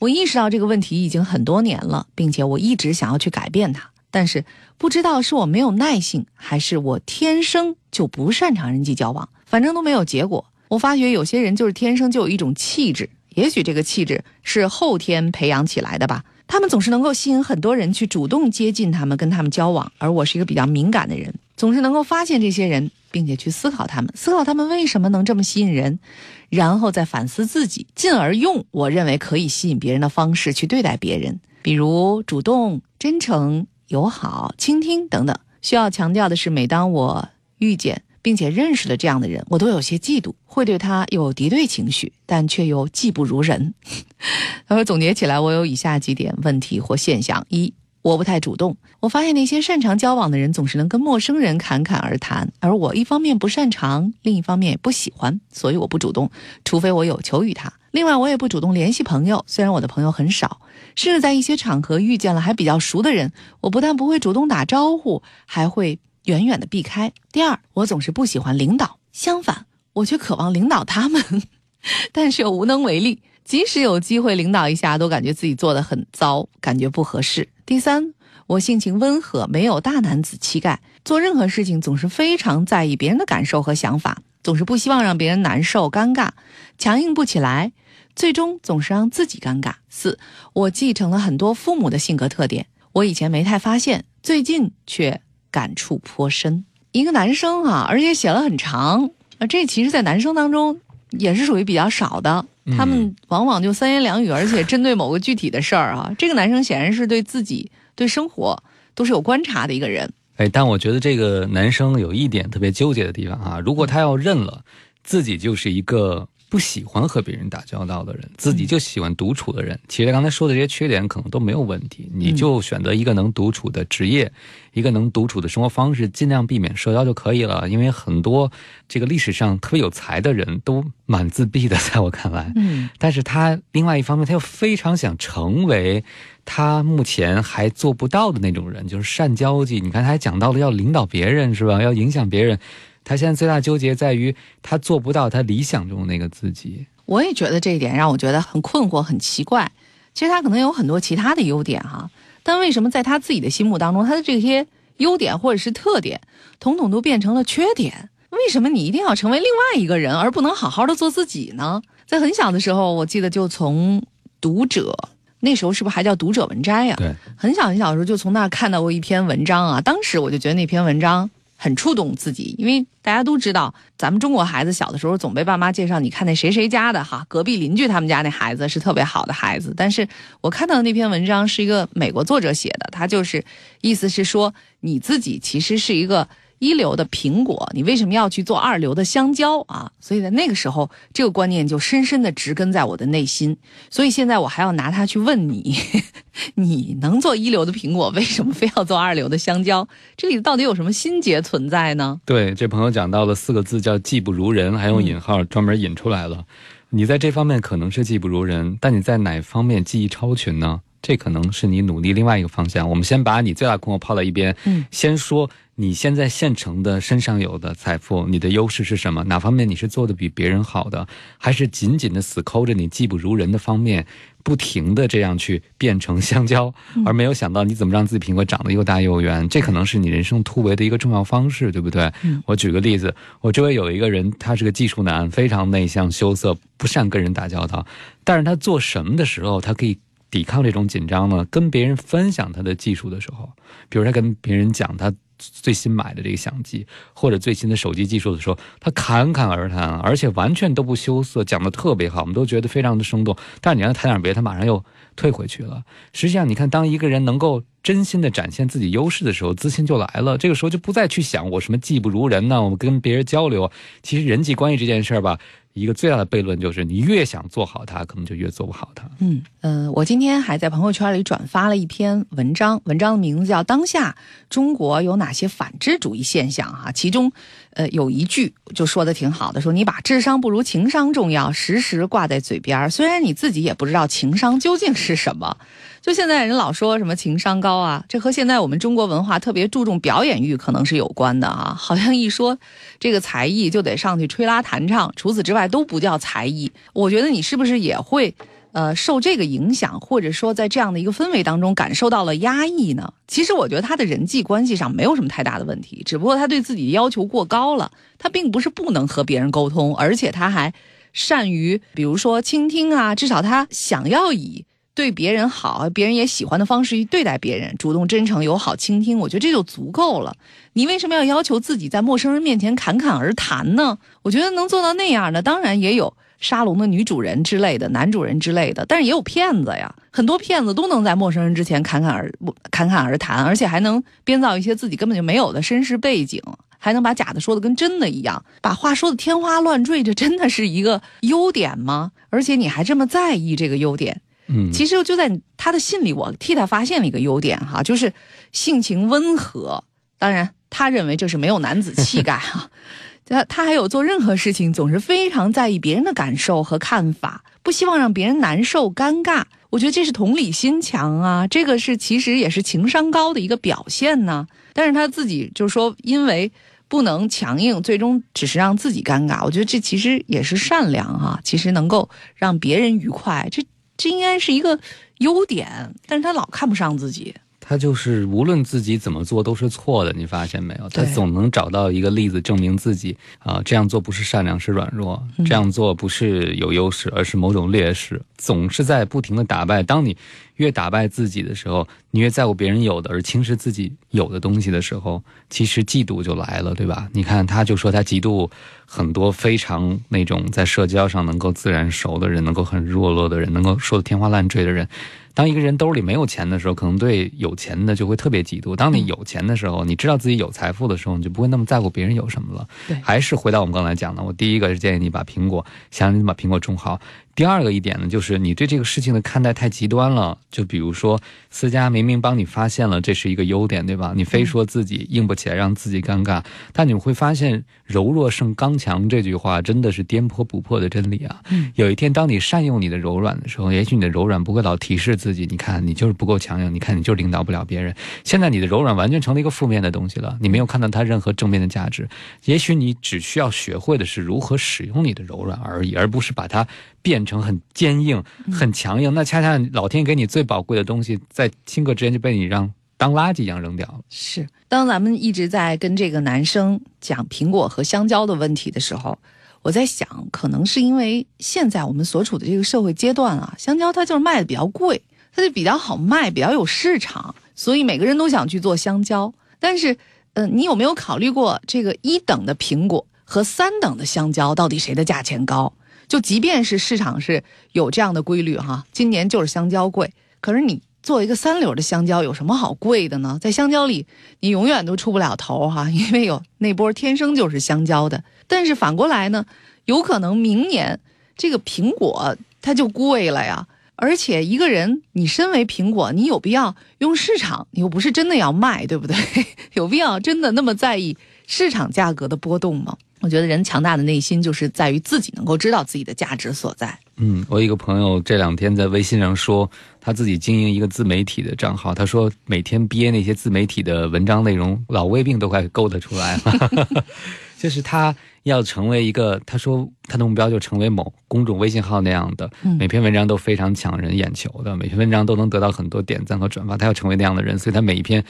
[0.02, 3.90] 我意识到这个问题已经很多年了，并且我一直想要去改变它。
[4.10, 4.44] 但是
[4.76, 10.44] 不知道是我没有耐性，还是我天生就不擅长人际交往，反正都没有结果。
[10.66, 19.92] 我发觉有些人就是天生就有一种气质，也许这个气质是后天培养起来的吧。”他们总是能够吸引很多人去主动接近他们，跟他们交往。
[19.98, 26.00] 而我是一个比较敏感的人，总是能够发现这些人，并且去思考他们，思考他们为什么能这么吸引人，
[26.48, 35.38] 然后再反思自己，进而用我认为可以吸引别人的方式去对待别人，比如主动、真诚、友好、倾听等等。
[35.60, 38.02] 需要强调的是，每当我遇见。
[38.24, 43.74] 并且认识了这样的人，我都有些嫉妒，会对他有敌对情绪，但却又技不如人。
[44.68, 48.76] 他说：“总结起来，我有以下几点问题或现象：一，我不太主动。
[49.00, 56.30] 我发现那些擅长交往的人，总是能跟陌生人侃侃而谈，而我一方面不擅长，另一方面也不喜欢，所以我不主动，
[56.64, 57.72] 除非我有求于他。
[57.92, 60.60] 另外，我也不主动联系朋友，虽然我的朋友很少，
[60.96, 67.12] 甚至在一些场合遇见了还比较熟的人，我不但不会主动打招呼，还会。”远远的避开。
[67.32, 71.20] 第二，我总是不喜欢领导，相反，我却渴望领导他们，
[72.14, 73.20] 但是又无能为力。
[73.44, 77.48] 即使有机会领导一下，都感觉自己做的很糟，感觉不合适。
[77.66, 78.14] 第三，
[78.46, 86.30] 我性情温和，没有大男子气概，做任何事情总是非常在意别人的感受和想法，总是不希望让别人难受、尴尬，
[86.78, 87.72] 强硬不起来，
[88.14, 89.74] 最终总是让自己尴尬。
[89.88, 90.18] 四，
[90.52, 95.20] 我继承了很多父母的性格特点，我以前没太发现，最近却。
[95.52, 100.80] 感触颇深，一个男生啊，而且写了很长啊，这其实，在男生当中
[101.18, 102.44] 也是属于比较少的。
[102.76, 106.12] 他们往往就三言两语，而且针对某个具体的事儿啊。
[106.18, 108.62] 这个男生显然是对自己、对生活
[108.94, 110.12] 都是有观察的一个人。
[110.36, 114.64] 哎，但我觉得这个男生有一点特别纠结的地方啊，如果他要认了
[115.02, 116.28] 自己就是一个。
[116.52, 119.80] 不喜欢和别人打交道的人，自己就喜欢独处的人。
[119.88, 124.30] 其实刚才说的这些缺点可能都没有问题，你就选择一个能独处的职业，
[124.74, 127.66] 一个能独处的生活方式，尽量避免社交就可以了。
[127.70, 128.52] 因为很多
[128.86, 132.52] 这个历史上特别有才的人都蛮自闭的，在我看来。
[132.54, 136.04] 嗯，但是他另外一方面，他又非常想成为
[136.44, 139.80] 他目前还做不到的那种人，就是善交际。
[139.80, 141.80] 你看，他还讲到了要领导别人，是吧？
[141.82, 142.58] 要影响别人。
[143.04, 146.86] 他现在最大纠结在于，他做不到他理想中那个自己。
[147.04, 149.70] 我也觉得这一点让我觉得很困惑、很奇怪。
[150.14, 152.10] 其实他可能有很多其他的优点哈，
[152.42, 154.66] 但为什么在他自己的心目当中，他的这些
[154.98, 156.20] 优点或者是特点，
[156.60, 158.10] 统统都变成了缺点？
[158.30, 161.82] 为什么你一定要成为另外一个人，而不能好好的做自己呢？
[162.06, 164.00] 在很小的时候，我记得就从
[164.40, 164.96] 《读者》
[165.40, 166.94] 那时候是不是还叫《读者文摘》呀？
[166.96, 171.28] 对，很小很小的时候就从那儿看到过一篇文章啊，当时我就觉得那篇文章。
[171.62, 179.72] 很触动自己，因为大家都知道，咱们中国孩子小的时候总被爸妈介绍，你看那谁谁家的哈，隔壁邻居他们家那孩子是特别好的孩子。
[179.76, 180.08] 但是
[180.40, 183.44] 我看到的那篇文章是一个美国作者写的，他就是
[183.80, 186.28] 意思是说，你自己其实是一个。
[186.62, 189.90] 一流的苹果，你为什么要去做二流的香蕉啊？
[189.98, 193.56] 所以在那个时候，这个观念就深深的植根在我的内心。
[193.90, 195.76] 所以现在我还要拿它去问你：
[196.54, 199.88] 你能做一流的苹果，为什么非要做二流的香蕉？
[200.16, 202.20] 这里到底有什么心结存在呢？
[202.24, 206.44] 对，这朋友讲到了四个字叫“技不如人”，还用引号专门引出来了。
[206.90, 210.82] 你在这方面可能是技不如人，但你在哪方面技艺超群呢？
[211.02, 212.88] 这可能是你努力另外一个方向。
[212.88, 215.50] 我们先把你最大困惑抛到一边，嗯，先说。
[215.74, 219.24] 你现在现成的身上有的财富，你的优势是什么？
[219.24, 221.08] 哪方面你是做的比别人好的？
[221.38, 224.06] 还是紧紧的死抠着你技不如人的方面，
[224.44, 226.72] 不停的这样去变成香蕉，
[227.06, 229.48] 而没有想到你怎么让自己苹果长得又大又圆？
[229.48, 232.12] 这可能是你人生突围的一个重要方式，对不对？
[232.44, 237.84] 我举个例子，我周围有一个人，他是个技术男，非常内向羞涩，不善跟人打交道，
[238.24, 239.98] 但是他做什么的时候，他可以
[240.32, 241.46] 抵抗这种紧张呢？
[241.48, 243.48] 跟别人分享他的技术的时候，
[243.88, 245.14] 比如他跟别人讲他。
[245.44, 253.36] 最新买的这个相机，或者最新的手机技术的时候，他侃侃而谈，而且完全都不羞涩，讲的特别好，我们都觉得非常的生动。
[253.60, 254.84] 但是你让他谈点别的，他马上又
[255.16, 255.82] 退回去了。
[256.12, 260.38] 实际上，你看，当一个人能够真心的展现自己优势的时候，自信就来了。
[260.38, 262.62] 这个时候就不再去想我什么技不如人呢？
[262.62, 265.40] 我跟别人交流，其实人际关系这件事儿吧。
[265.74, 269.08] 一个最大的悖论就是，你越想做好它，可能就越做不好它。
[269.20, 274.14] 嗯嗯，我今天还在朋友圈里转发了一篇文章，文章的名字叫《当下
[274.50, 277.32] 中国有哪些反智主义现象》哈，其中，
[277.70, 282.90] 呃，有一句就说的挺好的，说你把智商不如情商重要，时时挂在嘴边。
[282.90, 285.56] 虽然你自己也不知道情商究竟是什么，
[286.02, 291.76] 就现在人老说什么情商高啊，这和现在我们中国文化特别注重表演欲可能是有关的啊。
[291.78, 292.58] 好像一说
[292.98, 296.72] 这个才艺就得上去吹拉弹唱，除此之外都不叫才艺。
[296.92, 298.34] 我觉得你是不是也会？
[298.72, 303.12] 呃，受这个影响，或者说在这样的一个氛围当中感受到了压抑呢？
[303.28, 307.92] 其实我觉得他的人际关系上没有什么太大的问题，只不过他对自己要求过高了。
[308.18, 310.72] 他并不是不能和别人沟通，而且他还
[311.12, 319.18] 善于，比如说倾听啊，至少他想要以对别人好、别人也喜欢的方式去对待别人，主动、真诚、友好、倾听。
[319.18, 320.36] 我觉得这就足够了。
[320.74, 323.98] 你为什么要要求自己在陌生人面前侃侃而谈呢？
[324.22, 326.14] 我觉得能做到那样的，当然也有。
[326.38, 329.94] 沙龙的女主人之类的，男主人之类的，但是也有骗子呀。
[330.10, 332.28] 很多骗子都能在陌生人之前侃侃而
[332.72, 336.42] 侃侃而谈，而且还能编造一些自己根本就没有的身世背景，
[336.78, 340.02] 还能把假的说的跟真的一样，把话说的天花乱坠。
[340.02, 342.10] 这真的是一个优点吗？
[342.28, 344.20] 而且你还这么在意这个优点？
[344.48, 348.12] 嗯，其实就在他的信里，我替他发现了一个优点哈，就是
[348.52, 349.84] 性情温和。
[350.18, 352.70] 当然，他认为这是没有男子气概哈。
[353.24, 359.44] 他他还有做任何事情总是非常在意别人的感受和看法，不希望让别人难受尴尬。
[359.70, 364.46] 我觉得这是同理心强啊，这个是其实也是情商高的一个表现呢。
[364.74, 366.50] 但是他自己就说，因为
[366.88, 369.42] 不能强硬，最终只是让自己尴尬。
[369.44, 373.64] 我觉得这其实也是善良哈，其实能够让别人愉快，这
[373.96, 374.78] 这应该是一个
[375.18, 375.92] 优点。
[376.06, 377.34] 但是他老看不上自己。
[377.64, 380.88] 他就是无论自己怎么做都是错的，你发现没有？
[380.88, 388.20] 他总能找到一个例子证明自己啊，这样做不是善良，是软弱；这样做不是有优势，而是某种劣势。
[388.36, 389.80] 总是在不停的打败。
[389.80, 390.16] 当你
[390.62, 395.20] 越打败自己的时候，你越在乎别人有的，而轻视自己有的东西的时候，
[395.50, 397.08] 其实嫉妒就来了，对吧？
[397.12, 398.48] 你看，他就说他嫉妒
[398.86, 404.88] 很多非常那种在社交上能够自然熟的人，能够很弱弱的人，能够说的天花乱坠的人。
[405.34, 412.68] 当一个人兜里没有钱的时候，可能对有钱的就会特别嫉妒；当你有钱的时候，你知道自己有财富的时候，你就不会那么在乎别人有什么了。
[412.86, 417.00] 对，还是回到我们刚才讲的，我第一个是建议你把苹果，想你把苹果种好。
[417.34, 420.36] 第二个一点呢，就是你对这个事情的看待太极端了。
[420.50, 421.18] 就比如说，
[421.50, 424.12] 思佳明明帮你发现了这是一个优点，对吧？
[424.14, 426.44] 你非说自己硬不起来，让自己尴尬。
[426.74, 431.40] 但你会发现，柔弱胜刚强这句话真的是颠扑不破的真理啊！
[431.74, 437.94] 有一天，当你善用你的柔软的时候，也许你的柔软不会老提示自己，你看你就是不够强硬，你看你就领导不了别人。
[438.24, 442.06] 现在你的柔软完全成了一个负面的东西了，你没有看到它任何正面的价值。
[442.44, 446.68] 也许你只需要学会的是如何使用你的柔软而已，而不是把它。
[447.02, 454.00] 变成很坚硬、很强硬，那恰恰老天给你最宝贵的东西，在顷刻之间就被你让当垃圾一样扔掉了。
[454.08, 459.18] 是，当咱们一直在跟这个男生讲苹果和香蕉的问题的时候，
[459.62, 465.02] 我在想，可能是因为现在我们所处的这个社会阶段啊，香蕉它就是卖的比较贵，
[465.34, 469.32] 它就比较好卖，比较有市场，所以每个人都想去做香蕉。
[469.58, 469.96] 但是，
[470.34, 475.72] 嗯，你有没有考虑过这个一等的苹果和三等的香蕉到底谁的价钱高？
[476.12, 480.12] 就即便是市场是有这样的规律哈，今年就是香蕉贵。
[480.42, 483.38] 可是你做一个三流的香蕉，有什么好贵的呢？
[483.40, 484.04] 在香蕉里，
[484.40, 488.22] 你永远都出不了头哈， 因为有那波天生就是香蕉的。
[488.46, 489.46] 但是反过来呢，
[489.86, 491.00] 有可能明年
[491.34, 493.66] 这个苹果它就贵了呀。
[493.96, 497.66] 而且一个人，你身为苹果，你有必要用市场？
[497.70, 499.16] 你又不是真的要卖，对不对？
[499.72, 502.98] 有必要真的那么在意市场价格的波动吗？
[503.22, 506.98] 我觉得人强大的内心就是在于自己能够知道自己的价值所在。
[507.16, 509.70] 嗯，我一个朋友这两天在微信上说，
[510.00, 516.88] 他自己经营一个自媒体的账号，他说每天憋那些自媒体的文章内容，老胃病都快够得出来了。
[517.58, 526.76] 就是他要成为一个，他说他的目标就成为某公众微信号那样的，每篇文章都非常抢人眼球的，每篇文章都能得到很多点赞和转发。
[526.76, 528.24] 他要成为那样的人，所以他每一篇。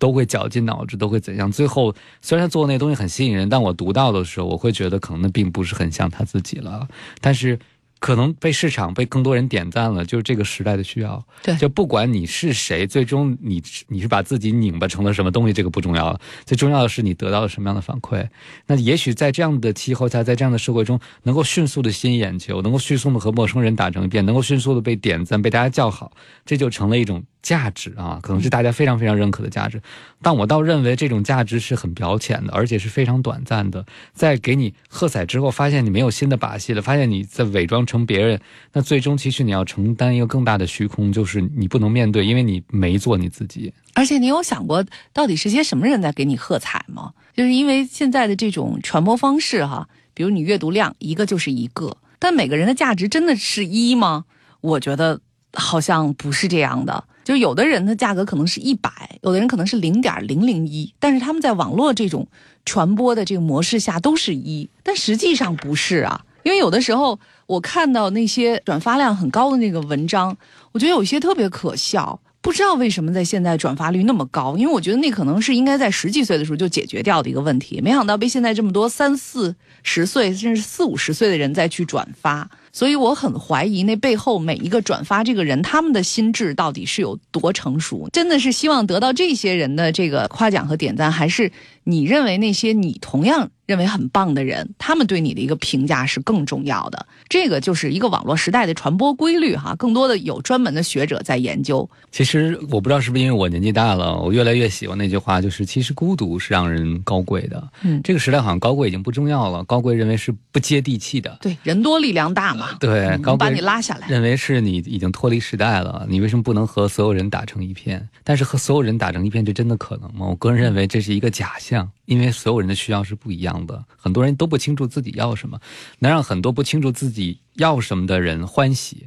[0.00, 1.50] 都会绞尽脑汁，都会怎样？
[1.50, 6.86] 最后，虽然他做的那东西很吸引人，但我读到的时候，我会觉得可能那并不是很像他自己了。
[7.20, 7.58] 但是，
[7.98, 11.24] 可能被市场、被更多人点赞了，就是这个时代的需要。
[11.42, 16.20] 对，就不管你是谁，最终你你是把自己拧巴成了什么东西，这个不重要了。
[16.44, 18.26] 最重要的是你得到了什么样的反馈。
[18.66, 26.12] 那也许在这样的气候下，在这样的社会中，能够迅速的吸引眼球，能够迅速的和陌生人打成一片，能够迅速的被点赞、被大家叫好，
[26.44, 27.22] 这就成了一种。
[27.48, 29.80] 价值啊，可能是大家非常非常认可的价值。
[30.20, 33.86] 但我倒认为这种价值是很表浅的，而且是非常短暂的。
[34.12, 38.38] 在给你喝彩之后，发现你没有新的把戏了，发现你在伪装成别人，
[38.74, 43.72] 那最终其实你要承担一个更大的虚空，就是你不能面对，因为你没做你自己。
[43.94, 44.84] 而且你有想过，
[45.14, 47.14] 到底是些什么人在给你喝彩吗？
[47.34, 54.26] 就是因为现在的这种传播方式哈，比如你阅读量一个就是一个，但每个人的价值真的是一吗？
[54.60, 55.20] 我觉得
[55.52, 57.04] 好像不是这样的。
[57.28, 62.26] 就有的人的价格可能是一百，有的人可能是零点零零一，但是他们在网络这种
[62.64, 66.24] 传播的这个模式下都是一，但实际上不是啊。
[66.42, 70.34] 因为有的时候我看到那些转发量很高的那个文章，
[70.72, 72.18] 我觉得有些特别可笑。
[72.40, 82.48] 不知道为什么在现在转发率那么高，因为我觉得那可能是应该在十几岁的时候就解决掉的一个问题，没想到被现在这么多三四十岁甚至四五十岁的人再去转发。
[82.72, 88.08] 所以我很怀疑那背后每一个转发这个人，他们的心智到底是有多成熟？
[88.12, 91.50] 真的是希望得到这些人的这个夸奖和点赞，还是
[91.84, 97.06] 你认为那些你同样认为很棒的人，他们对你的一个评价是更重要的？
[97.28, 99.74] 这个就是一个网络时代的传播规律哈。
[99.76, 101.88] 更多的有专门的学者在研究。
[102.10, 107.68] 其实我不知道是不是因为我年纪大了，我越来越喜欢那句话，就是其实孤独是让人高贵的。
[107.82, 111.38] 嗯，这个时代好像高贵已经不重要了，高贵认为是不接地气的。
[111.40, 112.48] 对，人多力量大。
[112.78, 118.08] 对，高把你拉下来，认为是你已经脱离时代了，你为什么不能和所有人打成一片？
[118.24, 120.26] 但是和所有人打成一片，这真的可能吗？
[120.26, 125.58] 我个人认为这是一个假象，因为所有人的需要是不一样的，很多人都不清楚自己要什么，
[126.00, 129.06] 能让很多不清楚自己要什么的人欢喜，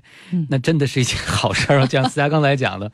[0.49, 1.85] 那真的是一件好事儿。
[1.87, 2.91] 就像思佳刚才讲的，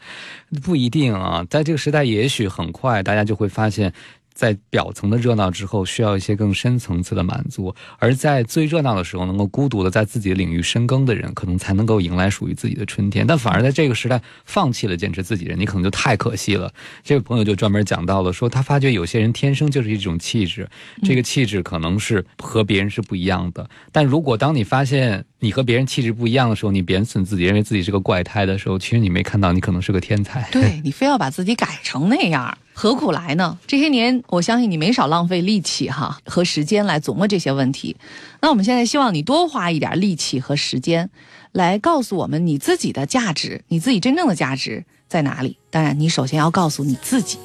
[0.62, 3.94] 不一定啊，在这个时代，也许很快大家就会发现。
[4.38, 13.26] 在表层的热闹之后，需要一些更深层次的满足；而在最热闹的时候，能够孤独的在自己的领域深耕的人，可能才能够迎来属于自己的春天。
[13.26, 16.72] 但反而在这个时代，放弃了坚持自己人，你可能就太可惜了。
[17.04, 20.70] 这位朋友就专门讲到了，说他发觉有些人天生就是一种气质，
[21.02, 23.68] 这个气质可能是和别人是不一样的。
[23.92, 30.48] 但如果当你发现你和别人气质不一样的时候，你贬损自己，认为自己是个怪胎的时候，其实你没看到你可能是个天才。
[30.52, 32.56] 对 你非要把自己改成那样。
[32.80, 33.58] 何苦来呢？
[33.66, 37.98] 这些年，我相信你没少浪费力气哈和时间来琢磨这些问题。
[38.40, 41.10] 那我们现在希望你多花一点力气和时间，
[41.54, 45.58] 来告诉我们你自己的价值，你自己真正的价值在哪里？
[45.72, 47.40] 当然，你首先要告诉你自己。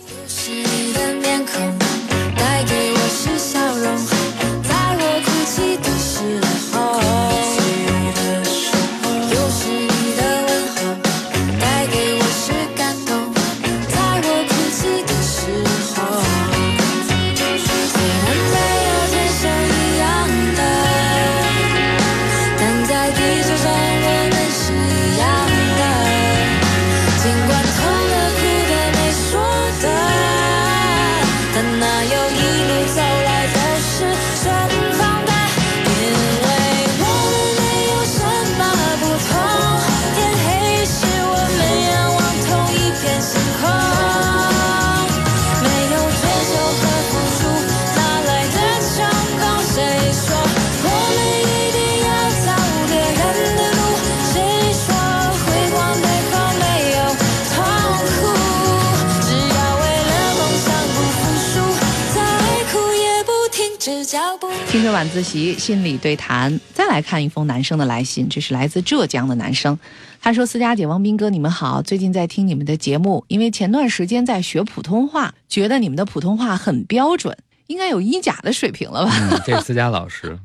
[65.33, 69.79] 着晚自习心理对谈，再来看一封男生的来信，这是来自浙江的男生。
[70.21, 79.13] 他说：“思佳姐、王斌哥，你们好，最近在听你们的节目，因为前段时间在学普通话，觉得你们的普通话很标准，应该有一甲的水平了吧？”
[79.47, 80.39] 这是思佳老师，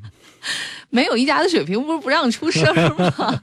[0.88, 3.42] 没有一甲的水平不是不让出声吗？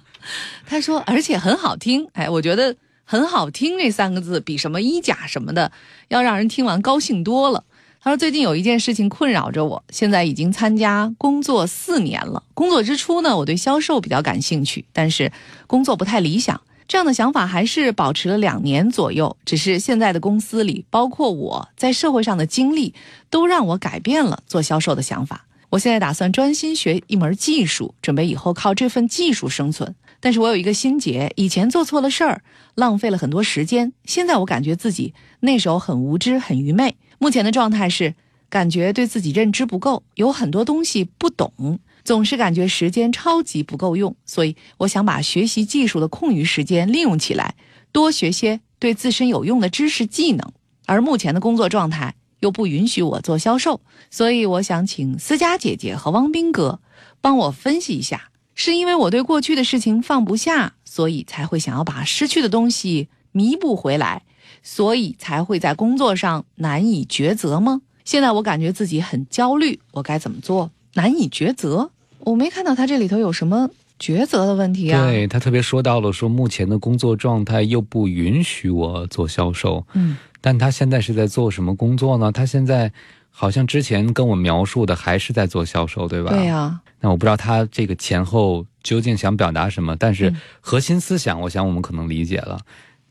[0.65, 5.71] 他说：“而且很好听。”哎，我觉得很好听这三个字比什么一甲什么的
[6.07, 7.63] 要让人听完高兴多了。
[8.05, 12.43] 他说：“最近有一件事情困扰着我，现在已经参加工作四年了。
[12.53, 15.31] 工作之初呢，我对销售比较感兴趣，但是
[15.65, 16.61] 工作不太理想。
[16.87, 19.35] 这样的想法还是保持了两年左右。
[19.43, 22.93] 只是现在的公司里，包括我在社会上的经历，
[23.31, 25.47] 都让我改变了做销售的想法。
[25.71, 29.95] 我现在打算专心学一门技术，准备以后靠这份技术生存。
[30.19, 32.43] 但是我有一个心结：以前做错了事儿，
[32.75, 33.93] 浪费了很多时间。
[34.03, 38.15] 现在我感觉自己那时候很无知，很愚昧。”目前的状态是，
[38.49, 47.55] 感觉对自己认知不够，有很多东西不懂，总是感觉时间超级不够用，所以我想把学习技术的空余时间利用起来，
[47.91, 50.51] 多学些对自身有用的知识技能。
[50.85, 56.79] 而目前的工作状态又不允许我做销售，所以我想请思佳姐姐和汪斌哥
[57.21, 64.21] 帮我分析一下，是因为我对过去的事情放不下，所以才会想要把失去的东西弥补回来，
[64.67, 67.81] 所以才会在工作上难以抉择吗？
[68.03, 70.71] 现在我感觉自己很焦虑，我该怎么做？
[70.95, 71.91] 难以抉择，
[72.21, 75.05] 我没看到他这里头有什么抉择的问题啊。
[75.05, 79.85] 对他特别说到了说，目前的工作状态又不允许我做销售。
[79.93, 82.31] 嗯，但他现在是在做什么工作呢？
[82.31, 82.91] 他现在
[83.29, 86.31] 好像之前跟我描述的还是在做销售，对吧？
[86.31, 86.81] 对呀。
[87.01, 92.59] 那我不知道他这个前后究竟想表达什么，但是核心思想，我想我们可能理解了，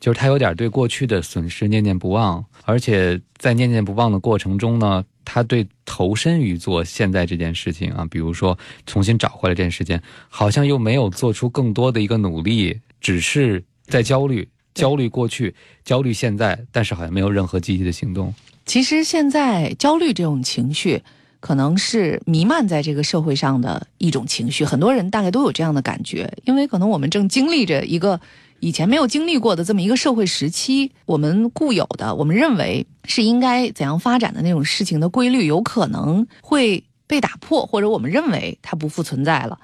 [0.04, 9.98] 就是他有点对过去的损失念念不忘，而且在念念不忘的过程中呢，他对投身于做现在这件事情啊，比如说重新找回来这件事情，
[10.28, 15.54] 好像又没有做出更多的一个努力，只是在焦虑，焦虑过去，
[15.86, 18.34] 焦虑现在，但是好像没有任何积极的行动。
[18.66, 21.00] 其实现在焦虑这种情绪。
[21.40, 28.18] 可能是弥漫在这个社会上的一种情绪，很多人大概都有这样的感觉，因为可能我们正经历着一个
[28.64, 39.58] 以前没有经历过的这么一个社会时期，我们固有的我们认为是应该怎样发展的那种事情的规律，有可能会被打破，或者我们认为它不复存在了。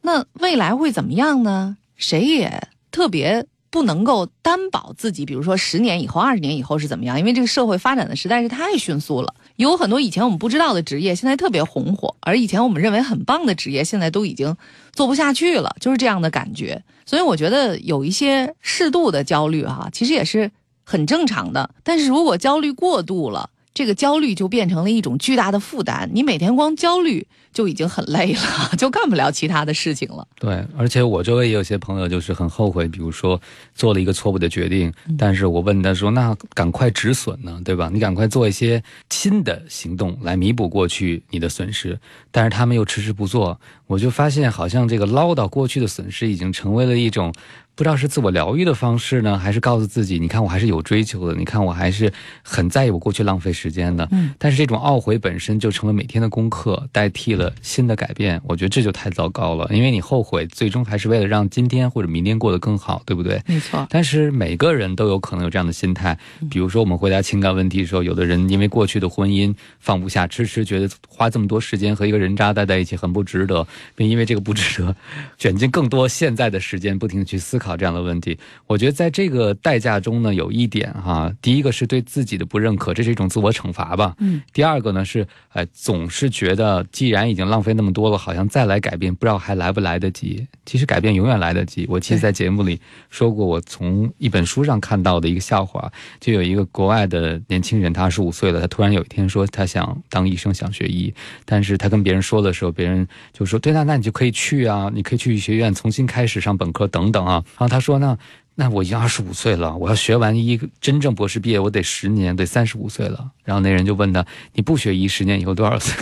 [0.00, 1.76] 那未来会怎么样呢？
[1.96, 9.34] 谁也特别不能够担保自己，比如说十年以后、二十年以后是怎么样，因为这个社会发展的实在是太迅速了。
[9.56, 14.56] 有很多以前我们不知道的职业，现在特别红火；而以前我们认为很棒的职业，现在都已经
[14.92, 16.82] 做不下去了，就是这样的感觉。
[17.04, 20.50] 所以我觉得有一些适度的焦虑，哈，其实也是
[20.84, 21.70] 很正常的。
[21.82, 27.26] 但是如果焦虑过度了，这个焦虑就变成了一种巨大的负担，你每天光焦虑
[27.56, 30.28] 就已经很累了， 就干不了其他的事情了。
[30.38, 33.40] 对，而且我周围也有些朋友就是很后悔，比如说
[33.74, 37.88] 做了一个错误的决定，但是我问他说：“那赶快止损呢，对吧？
[37.90, 41.98] 你赶快做一些新的行动来弥补过去你的损失。”
[42.30, 47.32] 但是他们又迟迟不做，我就发现好像这个唠叨过去的损失已经成为了一种。
[47.74, 52.10] 不知道是自我疗愈的方式呢，还是告诉自己，你看我还是有追求的，你看我还是
[52.42, 54.08] 很在意我过去浪费时间的。
[54.12, 58.40] 嗯，但是这种懊悔本身就成了每天的功课，代替了新的改变。
[58.44, 63.40] 我觉得这就太糟糕了，因为你后悔，最终还是为了让今天或者明天过得更好，对不对？
[63.46, 63.86] 没错。
[63.88, 66.18] 但是每个人都有可能有这样的心态，
[66.50, 74.96] 比如说我们回答情感问题的时候，有的人因为过去的婚姻放不下，迟迟觉得花这么多时间和一个人渣待在一起很不值得，并因为这个不值得，
[75.38, 77.76] 卷进更多现在的时间，不停的去思考。
[77.76, 84.14] 这样的问题，我觉得在这个代价中呢，有一点哈，第一个是对自己的不认可，这是一种自我惩罚吧。
[84.18, 84.40] 嗯。
[84.52, 90.44] 第二个呢是，哎，总是觉得既然已经浪费那么多了，好像再来改变，不知道还来不来得及。
[90.64, 91.86] 其实改变永远来得及。
[91.88, 92.80] 我其实，在节目里
[93.10, 101.14] 说过，我从一本书上看到的一个笑话，就有一个国外的年轻人，他二十五岁了，他突然有一天说他想当医生，想学医，
[101.44, 107.44] 但是他跟别人说的时候，别人就说，对，那那你就可以去啊，你可以去医学院重新开始上本科等等啊。
[107.58, 108.16] 然后他说：“呢
[108.58, 114.24] 那我已经二十五岁了，我要学完医真正博士毕业，我得十年，得三十五岁了。”然后那人就问他
[114.54, 115.94] ：“你不学医，十年以后多少岁？”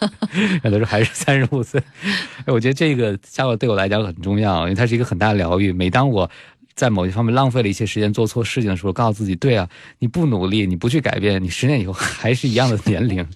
[0.64, 1.82] 有的时候还是三十五岁。
[2.46, 5.72] 我觉得这个家伙对我来讲很重要，因为它是一个很大的疗愈。
[5.72, 6.30] 每当我
[6.74, 9.68] 在某一方面浪费了一些时间，做错事情的时候，告诉自己：“对啊，
[9.98, 13.26] 你不努力，你不去改变，你十年以后还是一样的年龄。”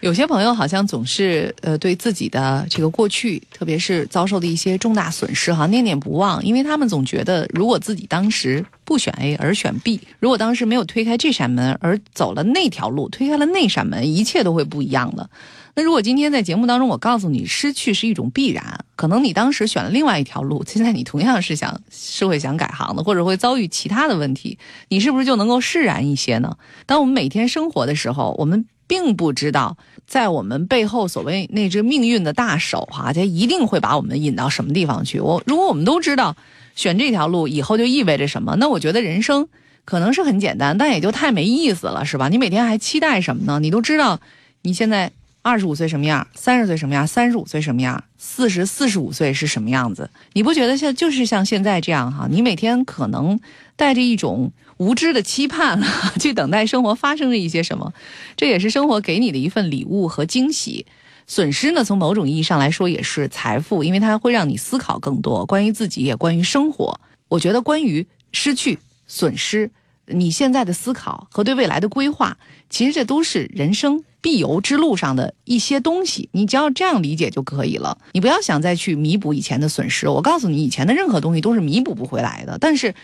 [0.00, 15.30] 有些朋友好像总是呃对自己的这个过去，特别是遭受的一些重大损失哈念念不忘，因为他们总觉得如果自己当时不选 A 而选 B，如果当时没有推开这扇门而走了那条路，推开了那扇门，一切都会不一样的。
[15.74, 24.58] 那如果今天在节目当中我告诉你失去是一种必然，可能你当时选了另外一条路，现在你同样是想是会想改行的，或者会遭遇其他的问题，
[24.88, 26.56] 你是不是就能够释然一些呢？
[26.86, 28.66] 当我们每天生活的时候，我们。
[28.88, 35.18] 并不知道，在我们背后所谓那只命运的大手哈，它一定会把我们引到什么地方去。
[35.18, 36.36] 我如果我们都知道
[36.74, 39.48] 选这条路以后就意味着什么，那我觉得人生
[39.86, 42.28] 可能是很简单，但也就太没意思了，是吧？
[42.28, 43.60] 你每天还期待什么呢？
[43.60, 44.20] 你都知道
[44.60, 45.10] 你现在
[45.42, 50.08] 二十五岁什么样，三十岁什么样，三十五岁什么样，四十四十五岁是什么样子？
[50.32, 52.26] 你不觉得像就是像现在这样哈？
[52.30, 53.38] 你每天可能
[53.76, 54.52] 带着一种。
[54.78, 55.80] 无知的期盼，
[56.18, 57.92] 去等待生活发生着一些什么，
[58.36, 60.86] 这也是生活给你的一份礼物和惊喜。
[61.28, 66.98] 损失呢，从某种意义上来说也是财富，因为它会让你思考更多关于自己，也关于生活。
[67.28, 69.70] 我觉得关于失去、损失，
[70.06, 72.36] 你现在的思考和对未来的规划，
[72.68, 76.30] 其实这都是人生必由之路上的一些东西。
[76.32, 77.98] 你只要这样理解就可以了。
[78.12, 80.08] 你不要想再去弥补以前的损失。
[80.08, 82.56] 我告诉你，以前的任何东西都是弥补不回来的。
[82.58, 82.94] 但是。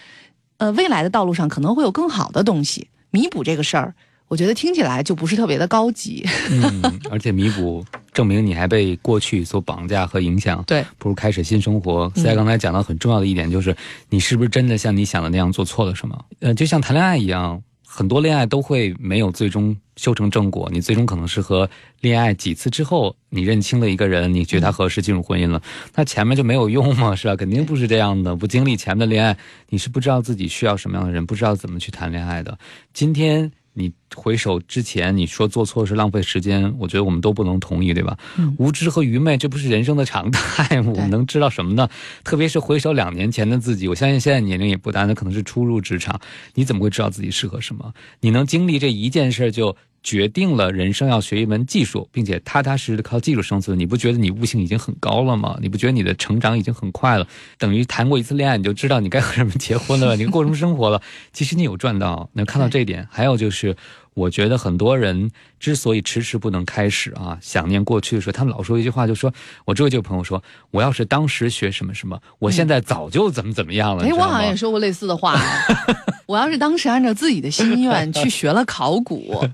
[0.61, 3.95] 呃，未来的道路上可能会有更好的东西弥补这个事儿，
[4.27, 6.27] 我觉得听起来就不是特别的高级。
[6.51, 12.11] 嗯，而且弥补证明你还被过去所绑架和影响，对，不如开始新生活。
[12.17, 13.77] 思佳刚才讲到很重要的一点，就是
[14.11, 16.25] 你是不是真的像你想的那样做错了什么？
[16.41, 20.69] 呃，就像谈恋爱一样，很多恋爱都会没有最终修成正果。
[20.71, 21.69] 你最终可能是和
[22.03, 25.61] 恋爱几次之后，你认清了一个人，你觉得他合适进入婚姻了，
[25.95, 27.17] 那前面就没有用嘛？
[27.17, 27.35] 是吧？
[27.41, 28.37] 肯定不是这样的。
[28.37, 29.37] 不经历前面的恋爱，
[29.71, 32.59] 你是不知道自己需要什么样的人，不知道怎么去谈恋爱的。
[32.93, 33.51] 今天。
[33.79, 38.19] 你回首之前，你说做错是浪费时间，我觉得我们都不能同意，对吧？
[38.59, 40.81] 无知和愚昧，这不是人生的常态。
[40.81, 41.89] 我们能知道什么呢？
[42.25, 46.21] 特别是回首两年前的自己，我相信现在年龄也不大，那可能是初入职场，
[46.55, 47.95] 你怎么会知道自己适合什么？
[48.21, 49.77] 你能经历这一件事就。
[50.09, 55.59] 决定了人生要学一门技术，并且踏踏实实的靠技术生存，你不觉得你悟性已经很高了吗？
[55.61, 57.27] 你不觉得你的成长已经很快了？
[57.59, 61.03] 等于谈过一次恋爱，你就知道你该和什么结婚了， 你过什么生活了。
[61.35, 63.07] 其实你有赚到，能看到这一点。
[63.11, 63.77] 还有就是，
[64.15, 65.31] 我觉得很多人
[65.61, 69.31] 之所以迟迟不能开始啊，想念过去的时候，他们老说一句话，就说
[69.67, 74.07] 我周围就有朋友说，我要是当时学什么什么，我现在早就怎么怎么样了。
[74.07, 75.39] 哎，我好像也说过类似的话。
[76.25, 79.45] 我要是当时按照自己的心愿去学了考古。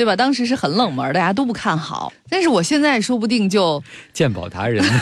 [0.00, 0.16] 对吧？
[0.16, 2.10] 当时是很冷门，大家都不看好。
[2.30, 3.84] 但是我现在说不定就
[4.14, 4.82] 鉴宝达人。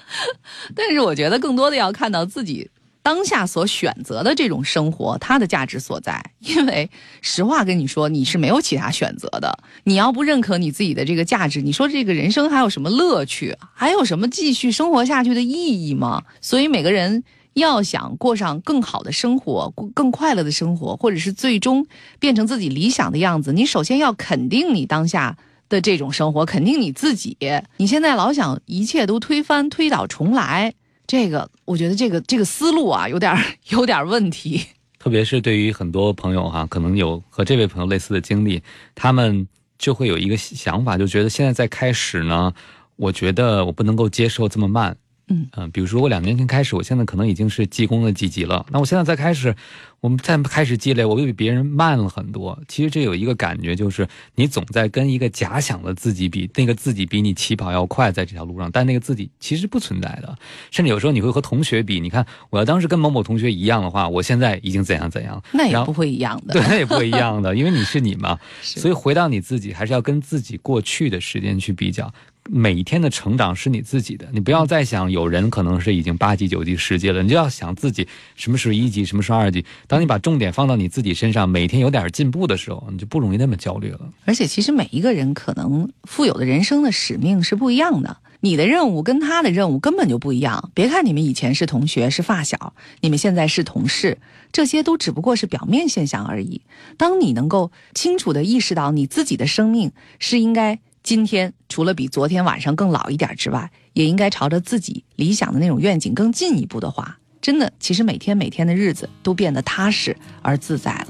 [0.74, 2.70] 但是我觉得更多的要看到自己
[3.02, 6.18] 当下所选择的这种生活，它的价值所在。
[6.40, 9.58] 因为实话跟你说，你是没有其他选择的。
[9.84, 13.54] 你要不认可你自己的这个价值，你说这个人生还有什么乐趣？
[13.74, 16.22] 还有什么继续生活下去的意义吗？
[16.40, 17.22] 所以每个人。
[17.56, 21.86] 要想过上更好的生活，过更快乐的生活，或者是最终
[22.18, 25.38] 变成自己理想的样子，你首先要肯定你当下
[25.70, 27.34] 的这种生活，肯定你自己。
[27.78, 30.74] 你现在老想一切都推翻、推倒重来，
[31.06, 33.34] 这个我觉得这个这个思路啊，有点
[33.70, 34.60] 有点问题。
[34.98, 38.62] 特别是对于很多朋友哈，可能有和这位朋友类似的经历，
[38.94, 39.48] 他们
[39.78, 42.52] 就会有一个想法，就觉得现在在开始呢，
[42.96, 44.94] 我觉得我不能够接受这么慢。
[45.28, 48.64] 嗯嗯，比如说我两年前开始，我现在可能已经是技工的几级了。
[48.70, 49.52] 那我现在再开始，
[50.00, 52.56] 我们再开始积累，我又比别人慢了很多。
[52.68, 54.06] 其实这有一个感觉，就是
[54.36, 60.38] 你总在跟一个假想的自己比，那个自己比你起跑要快，在这条路上，但那个自己其实不存在的。
[60.70, 66.52] 甚至有时候你会和同学比，你看我要当时跟某某同学一样的话，我现在已经怎样怎样，那也不会一样的。
[66.52, 68.38] 对，那也不会一样的，因为你是你嘛。
[68.62, 72.14] 所以回到你自己，还是要跟自己过去的时间去比较。
[72.48, 79.64] 每一天的成长是你自己的，你不要再想有人可能是已经八级、九级、十级了，你就要想自己什么是一级，什么是二级。
[79.86, 84.00] 当你把重点放到你自己身上，每天有点进步的时候，你就不容易那么焦虑了。
[84.24, 90.70] 而且，其实每一个人可能富有的人生的使命是不一样的，你的任务跟他的任务根本就不一样。
[90.74, 94.18] 别看你们以前是同学、是发小，你们现在是同事，
[94.52, 96.62] 这些都只不过是表面现象而已。
[96.96, 100.78] 当你能够清楚的意识到你自己的生命是应该。
[101.06, 111.06] 今天除了比昨天晚上更老一点之外，也应该朝着自己理想的那种愿景更进一步的话，真的，其实每天每天的日子都变得踏实而自在了。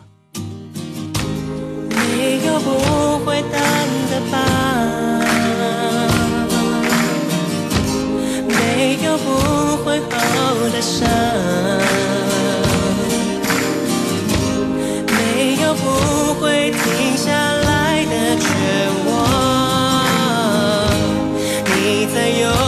[1.88, 4.36] 没有不会淡的疤，
[8.46, 10.12] 没有不会好
[10.74, 11.08] 的伤，
[15.06, 18.46] 没有不会停下来的绝
[19.05, 19.05] 望。
[22.16, 22.65] 在有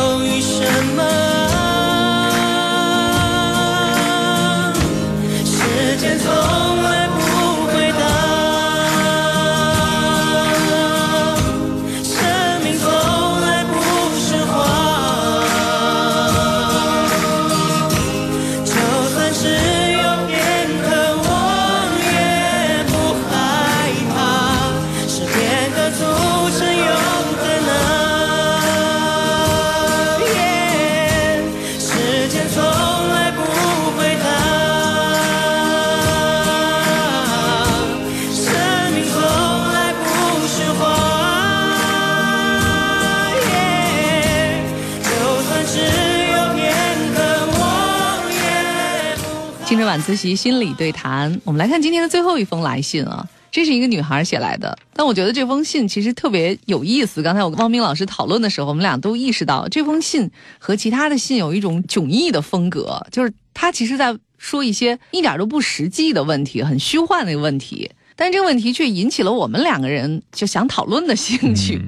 [49.88, 57.22] 晚自习心理对谈，我们来看今天的最后一封来信啊，这是一个女孩写来的，但我觉得这封信其实特别有意思。
[57.22, 71.80] 刚才我跟汪冰老师讨论的时候，我们俩都意识到这封信和其他的信有一种迥异的风格，就是他其实在说一些一点都不实际的问题，很虚幻的一个问题，但这个问题却引起了我们两个人就想讨论的兴趣。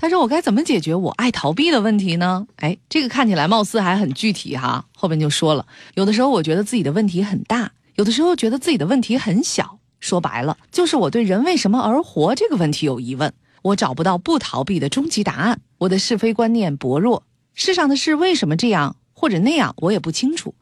[0.00, 4.84] 他说：“我该怎么解决我爱逃避的问题呢？”哎，这个看起来貌似还很具体哈。
[4.94, 9.80] 后边就说了，有的时候我觉得自己的问题很大，有的时候觉得自己的问题很小。
[9.98, 13.34] 说白了，就是我对人为什么而活这个问题有疑问。
[13.62, 15.60] 我找不到不逃避的终极答案。
[15.78, 17.24] 我的是非观念薄弱，
[17.54, 20.54] 世上的事为什么这样或者那样，我也不清楚。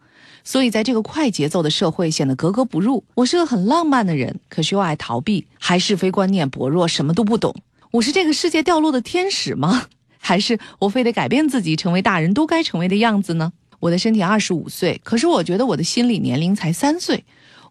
[0.45, 3.05] 所以在这个快节奏的社会显得格格不入。
[3.14, 7.55] 我是个很浪漫的人，可是又爱逃避，还是非观念薄弱，什么都不懂。
[7.97, 9.86] 我是这个世界掉落的天使吗？
[10.20, 13.53] 还是我非得改变自己，成为大人都该成为的样子呢？
[13.80, 17.24] 我的身体二十五岁，可是我觉得我的心理年龄才三岁。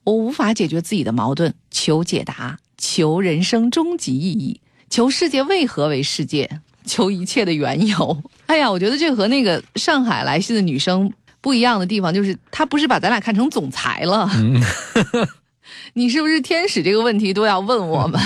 [0.04, 8.24] 我无法解决自己的矛盾，求解答，求人生终极意义，求世界为何为世界，求一切的缘由。
[8.48, 11.12] 哎呀，我觉得这和那个上海来信的女生。
[11.42, 14.28] 不一样的地方就是，她不是把咱俩看成总裁了。
[15.94, 18.20] 你是不是天使这个问题都要问我们？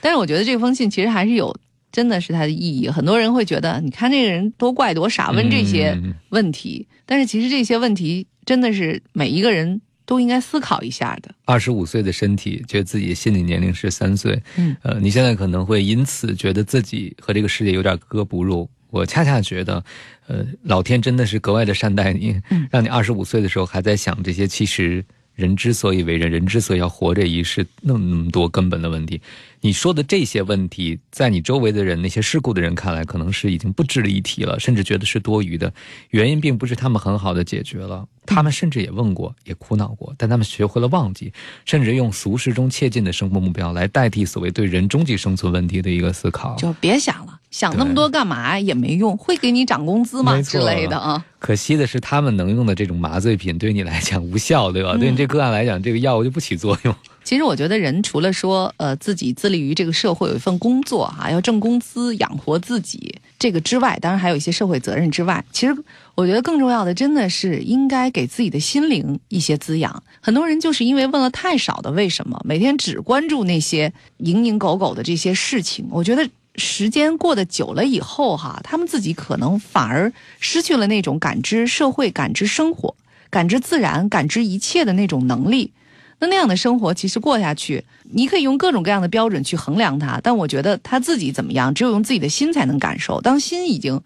[0.00, 1.54] 但是我觉得这封信其实还是有，
[1.90, 2.88] 真的是它的意义。
[2.88, 5.98] 很多人会觉得，你看这个人多怪多傻，问这些
[6.30, 6.86] 问题。
[7.06, 11.34] 但是其实这些问题真的是每一个人都应该思考一下的。
[11.44, 14.40] 二十五岁的身体，觉得自己心理年龄是三岁。
[14.56, 18.68] 嗯，呃，你现在可能会因此觉得自己和这个世界有点格格不入。
[18.90, 19.84] 我恰恰觉得，
[20.28, 22.40] 呃，老天真的是格外的善待你，
[22.70, 24.46] 让你二十五岁的时候还在想这些。
[24.46, 25.04] 其实，
[25.38, 29.22] 人之所以为人，人之所以要活着一世，那么多根本的问题。
[29.60, 35.72] 你说的这些问题，在你周围的人，那些世故的人看来，可能是已经不值一提了，甚至觉得是多余的。
[36.10, 41.32] 原因并不是他们很好的解决了，他们甚至也问过，也苦恼过，但他们学会了忘记，
[41.64, 46.56] 甚至用俗世中切近的生活目标来代替所谓对人终极生存问题的一个思考。
[46.56, 51.24] 就别想了，想那么多干嘛也没用，会给你涨工资吗之类的啊？
[51.38, 54.96] 可惜的是，他们能用的这种麻醉品对你来讲无效，对吧？
[54.96, 56.94] 对你这个案来讲，这个药物就不起作用。
[57.22, 65.76] 其实我觉得人除了说，呃，自己自立于这个社会有一份工作哈，要挣工资养活自己这个之外，当然还有一些社会责任之外，其实
[66.14, 70.02] 我觉得更重要的真的是应该给自己的心灵一些滋养。
[70.20, 76.26] 很多人就是因为问了太少的为什么，每天只关注那些蝇营狗苟的这些事情，我觉得
[76.58, 82.94] 时间过得久了以后哈，他们自己可能反而失去了那种感知社会、感知生活、
[83.30, 85.72] 感知自然、感知一切的那种能力。
[86.18, 93.20] 那那样的生活其实过下去，你可以用各种各样的标准去衡量他，但我觉得他自己怎么样，只有用自己的心才能感受。
[93.20, 94.02] 当心已经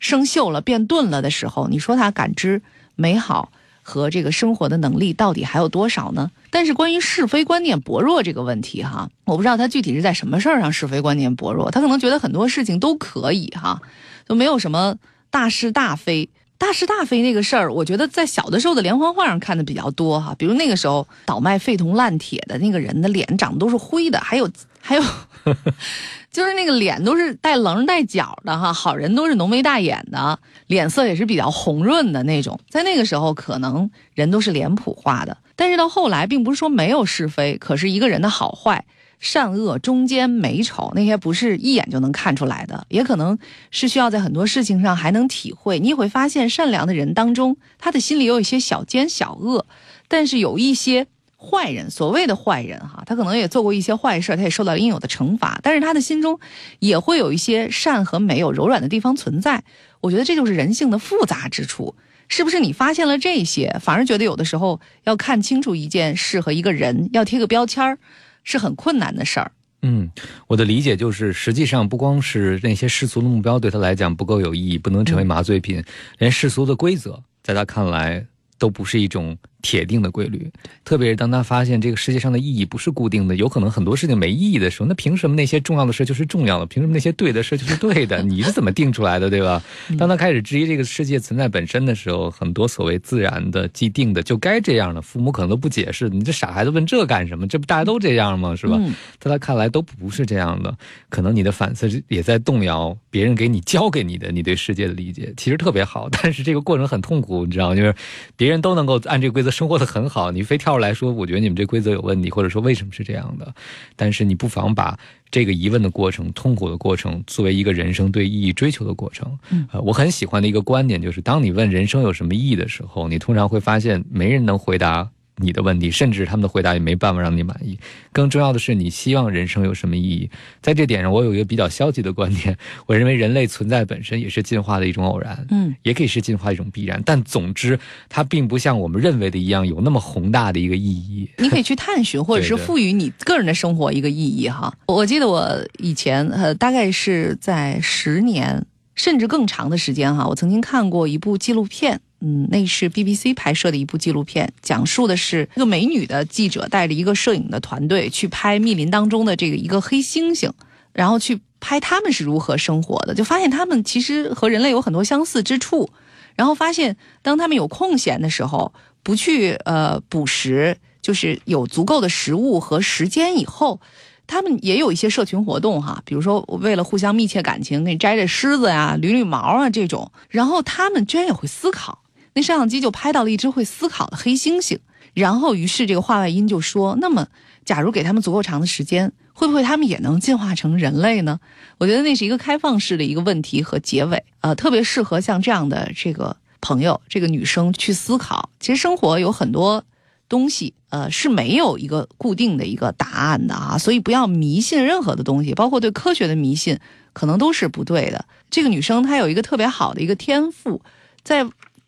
[0.00, 2.60] 生锈了、变钝了的时候，你说他感知
[2.96, 6.30] 美好和这个生活的能力到底还有多少呢？
[6.50, 11.70] 但是关于是非观念薄弱这个问题，哈，我不知道他具体是在什么事儿上是非观念薄弱。
[11.70, 13.82] 他可能觉得很多事情都可以，哈，
[14.28, 14.96] 就没有什么
[15.30, 16.28] 大是大非。
[16.58, 20.32] 大是大非那个事儿，我觉得在小的时候的连环画上看的比较多哈。
[20.38, 24.48] 比如那个时候倒卖废铜烂铁的那个人的脸长得都是灰的，还有
[24.84, 25.02] 还有，
[26.32, 28.72] 就是那个脸都是带棱带角的哈。
[28.72, 32.58] 好人都是浓眉大眼的，脸色也是比较红润的那种。
[32.68, 35.38] 在那个时候，可能人都是脸谱化的。
[35.54, 38.84] 但是到后来，并不是说没有是非，可是一个人的好坏。
[39.20, 43.38] 善恶中间美丑那些不是一眼就能看出来的，也可能
[43.70, 45.78] 是需要在很多事情上还能体会。
[45.78, 49.64] 你会发现，善良的人当中，他的心里有一些小奸小恶，
[50.08, 51.06] 但是有一些
[51.42, 56.38] 坏人，所谓的坏人哈，他可能也做过一些坏事，他也受到应有的惩罚，但是他的心中
[56.78, 59.64] 也会有一些善和美有柔软的地方存在。
[60.00, 61.94] 我觉得这就是人性的复杂之处，
[62.28, 62.60] 是不是？
[62.60, 67.98] 你发现了这些，反而觉得有的时候要看清楚一件事和一个人，要贴个标签儿。
[68.44, 69.52] 是很困难的事儿。
[69.82, 70.10] 嗯，
[70.48, 75.80] 我的理解就是，实际上不光是那些世俗的目标对他来讲不够有意义，不能成为麻醉品，
[76.18, 78.26] 连世俗的规则在他看来
[78.58, 79.36] 都不是一种。
[79.62, 80.50] 铁定的规律，
[80.84, 86.66] 特别是当他发现这个世界上的意义不是固定的，有可能很多事情没意义的时候，那凭什么那些重要的事就是重要的？
[86.66, 88.20] 凭什么那些对的事就是对的？
[88.26, 89.62] 你是怎么定出来的，对吧？
[89.96, 97.46] 当他开始质疑这个世界存在本身的时候，很多所谓自然的、既定的就该这样的，父母可能都不解释，你这傻孩子问这干什么？
[97.46, 98.56] 这不大家都这样吗？
[98.56, 98.76] 是吧？
[99.20, 100.76] 在他看来都不是这样的，
[101.08, 107.76] 可能你的反思也在动摇别人给你教给你的你对世界的理解，其实特别好，但是这个过程很痛苦，你知道吗？
[107.76, 107.94] 就是
[108.36, 109.51] 别人都能够按这个规则。
[109.52, 113.54] 生活的很好，你非跳出来说，我觉得你们这规则有问题，或者说为什么是这样的？
[113.94, 114.98] 但是你不妨把
[115.30, 119.38] 这个疑问的过程、痛苦的过程，作为一个人生对意义追求的过程。
[119.50, 125.08] 嗯，我很喜欢的一个观点就是，当你问人生有什么意义的时候，你通常会发现没人能回答。
[125.42, 127.78] 你的问题，甚至他们的回答也没办法让你满意。
[128.12, 130.30] 更重要的是，你希望人生有什么意义？
[130.60, 132.56] 在这点上，我有一个比较消极的观点。
[132.86, 137.02] 我认为人类存在本身也是进化的一种偶然，嗯，也可以是进化一种必然。
[137.04, 137.78] 但总之，
[138.08, 141.28] 它并不像我们认为的一样有那么宏大的一个意义。
[141.38, 144.48] 你可以去探寻，或者是 赋予你个人的生活一个意义。
[144.48, 148.64] 哈，我记得我以前呃，大概是在十年
[148.94, 152.00] 甚至更长的时间哈，我曾经看过一部纪录片。
[152.24, 160.50] 嗯，那是 BBC 拍摄的一部纪录片，讲述的是一个美女的记者带着一个摄影的团队去拍密林当中的这个一个黑猩猩，
[160.92, 165.90] 然后去拍他们是如何生活的，就发现他们其实和人类有很多相似之处。
[166.34, 173.80] 然后发现，当他们有空闲的时候，不去呃捕食，就是有足够的食物和时间以后，
[174.26, 180.10] 他们也有一些社群活动哈，比如说为了互相密切感情，那摘摘虱子呀、捋捋毛啊这种。
[180.30, 182.01] 然后他们居然也会思考，
[182.34, 184.78] 那摄像机就拍到了一只会思考的黑猩猩。
[185.14, 187.28] 然后于是这个话外音就说：“那么，
[187.64, 191.40] 假如给他们足够长的时间。”会不会他们也能进化成人类呢？
[191.78, 198.50] 我觉得那是一个开放式的一个问题和结尾，呃，特别适合像这样的这个朋友，这个女生去思考。
[198.60, 199.82] 其实生活有很多
[200.28, 206.78] 东西，呃，是没有一个固定的一个答案的啊，所以不要迷信任何的东西，包括对科学的迷信，
[207.14, 208.26] 可能都是不对的。
[208.50, 210.82] 这个女生她有一个特别好的一个天赋，
[211.24, 211.42] 在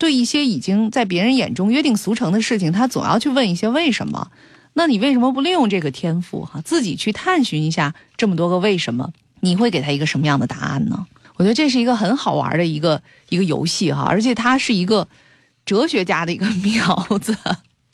[0.04, 4.30] 对一些已经在别人眼中约定俗成的事情，他总要去问一些为什么。
[4.74, 9.10] 那你为什么不利用这个天赋哈，自己去探寻一下这么多个为什么？
[9.40, 11.06] 你会给他一个什么样的答案呢？
[11.36, 13.00] 我觉得这是一个很好玩的一个
[13.30, 15.08] 一个游戏哈，而且它是一个
[15.64, 17.34] 哲学家的一个 苗子。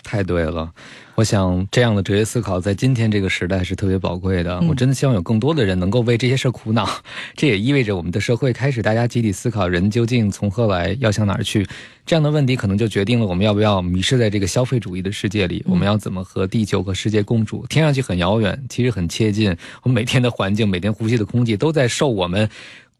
[0.02, 0.72] 太对了。
[1.14, 4.58] 我想这样的哲学思考在今天这个时代是特别宝贵的。
[4.68, 6.88] 我真的希望有更多的人能够为这些事儿苦恼。
[7.36, 11.66] 这也意味着我们的社会开始大家集体思考：人究竟从何来，要向哪儿去？
[12.06, 15.62] 这样的问题可能就决定了我们要不要迷失在这个消费主义的世界里。
[15.66, 17.66] 我们要怎么和地球和世界共处？
[17.68, 19.54] 听上去很遥远，其实很切近。
[19.82, 22.48] 我们每天的环境，每天呼吸的空气，都在受我们。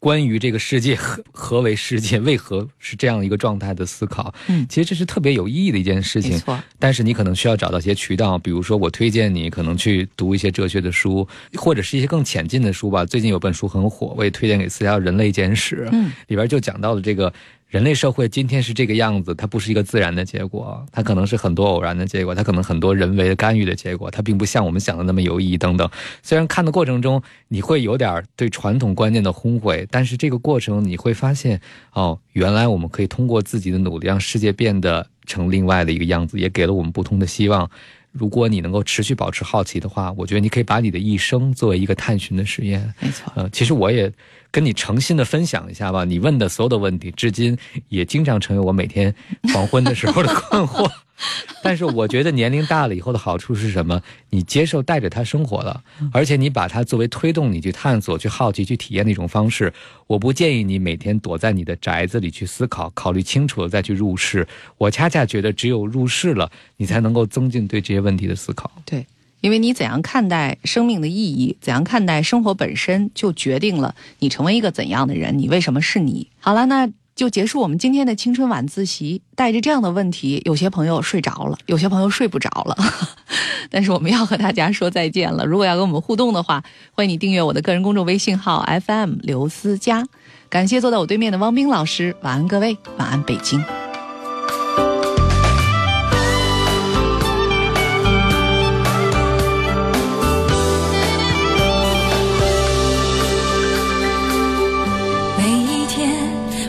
[0.01, 6.31] 关于这个世界何何为世界，为何是这样一个状态的思考，嗯，其实这是特别有意义的一件事情。
[6.31, 13.05] 没错，但是你可能需要找到一些渠道，比如说我推荐你可能去读一些哲学的书，或者是一些更浅近的书吧。
[13.05, 17.31] 最近有本书很火，我也推荐给私家，《人类简史》，嗯，里边就讲到了这个。
[17.71, 25.89] 人类社会今天是这个样子，它不是一个自然的结果，它可能是很多偶然的结果，它可能很多人为的干预的结果，它并不像我们想的那么有意义等等。
[26.21, 31.61] 虽然看的过程中你会有点对传统观念的轰毁，但是这个过程你会发现，
[31.93, 37.71] 哦，原来我们可以通过自己的努力让世界变得成另外的一个样子，也给了我们不同的希望。
[38.11, 42.93] 如果你能够持续保持好奇的话，我觉得你可以把你的一生作为一个探寻的实验。
[42.99, 44.11] 没错，呃，其实我也。
[44.51, 47.57] 跟你诚心的分享一下吧，你问的所有的问题，至今
[47.89, 49.13] 也经常成为我每天
[49.53, 50.91] 黄昏的时候的困惑。
[51.61, 54.01] 但是我觉得年龄大了以后的好处是什么？
[54.31, 59.71] 你接受带着他生活了，而且你把它作为推动你去探索、去好奇、去体验的一种方式。
[60.07, 64.47] 我不建议你每天躲在你的宅子里去思考，考虑清楚了再去入世。
[64.79, 68.69] 我恰恰觉得，只有入世了，你才能够增进对这些问题的思考。
[68.83, 69.05] 对。
[69.41, 75.37] 因为你怎样看待生命的意义，怎样看待生活本身，就决定了你成为一个怎样的人。
[75.37, 76.29] 你为什么是你？
[76.39, 79.21] 好了，那就结束我们今天的青春晚自习。
[79.35, 82.77] 带着这样的问题，有些朋友睡着了， 有些朋友睡不着了。
[83.69, 85.45] 但是我们要和大家说再见了。
[85.45, 86.63] 如果要跟我们互动的话，
[86.93, 90.07] 欢迎你订阅我的个人公众微信号 FM 刘思佳。
[90.49, 92.15] 感谢坐在我对面的汪冰老师。
[92.21, 92.77] 晚安，各位。
[92.97, 93.80] 晚安，北京。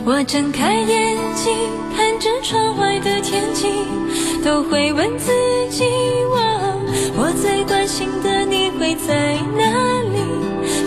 [0.04, 1.52] 我睁开眼睛，
[1.96, 3.68] 看着窗外的天气，
[4.44, 5.30] 都会问自
[5.70, 5.84] 己：
[7.14, 9.62] 我最关心的你会在哪
[10.10, 10.18] 里？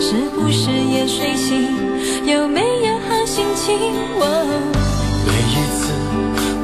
[0.00, 1.66] 是不是也睡醒？
[2.26, 3.74] 有没有好心情？
[5.24, 5.92] 每一次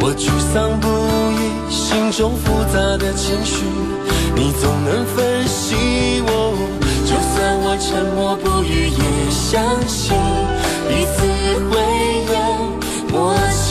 [0.02, 0.88] 我沮丧不
[1.32, 3.64] 已，心中复杂的情绪，
[4.34, 5.74] 你总能分析
[6.26, 6.52] 我。
[7.06, 10.12] 就算我沉默不语，也相信
[10.86, 11.24] 彼此
[11.70, 12.01] 会。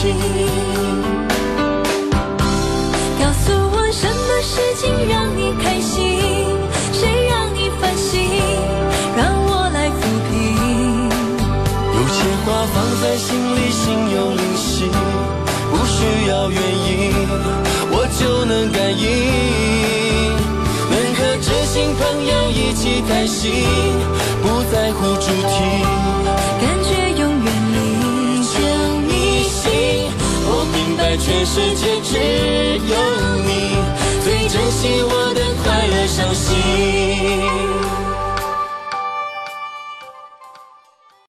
[0.02, 0.08] 告
[3.32, 6.18] 诉我什么事情让你开心，
[6.92, 8.42] 谁让你烦心，
[9.16, 10.32] 让我来抚平。
[11.94, 14.90] 有些话放在心里，心有灵犀，
[15.70, 17.14] 不需要原因，
[17.92, 19.06] 我就能感应。
[20.90, 23.52] 能和知心朋友一起开心，
[24.42, 26.71] 不在乎主题。
[31.18, 32.16] 全世界只
[32.88, 32.94] 有
[33.44, 33.76] 你
[34.24, 35.11] 最珍惜我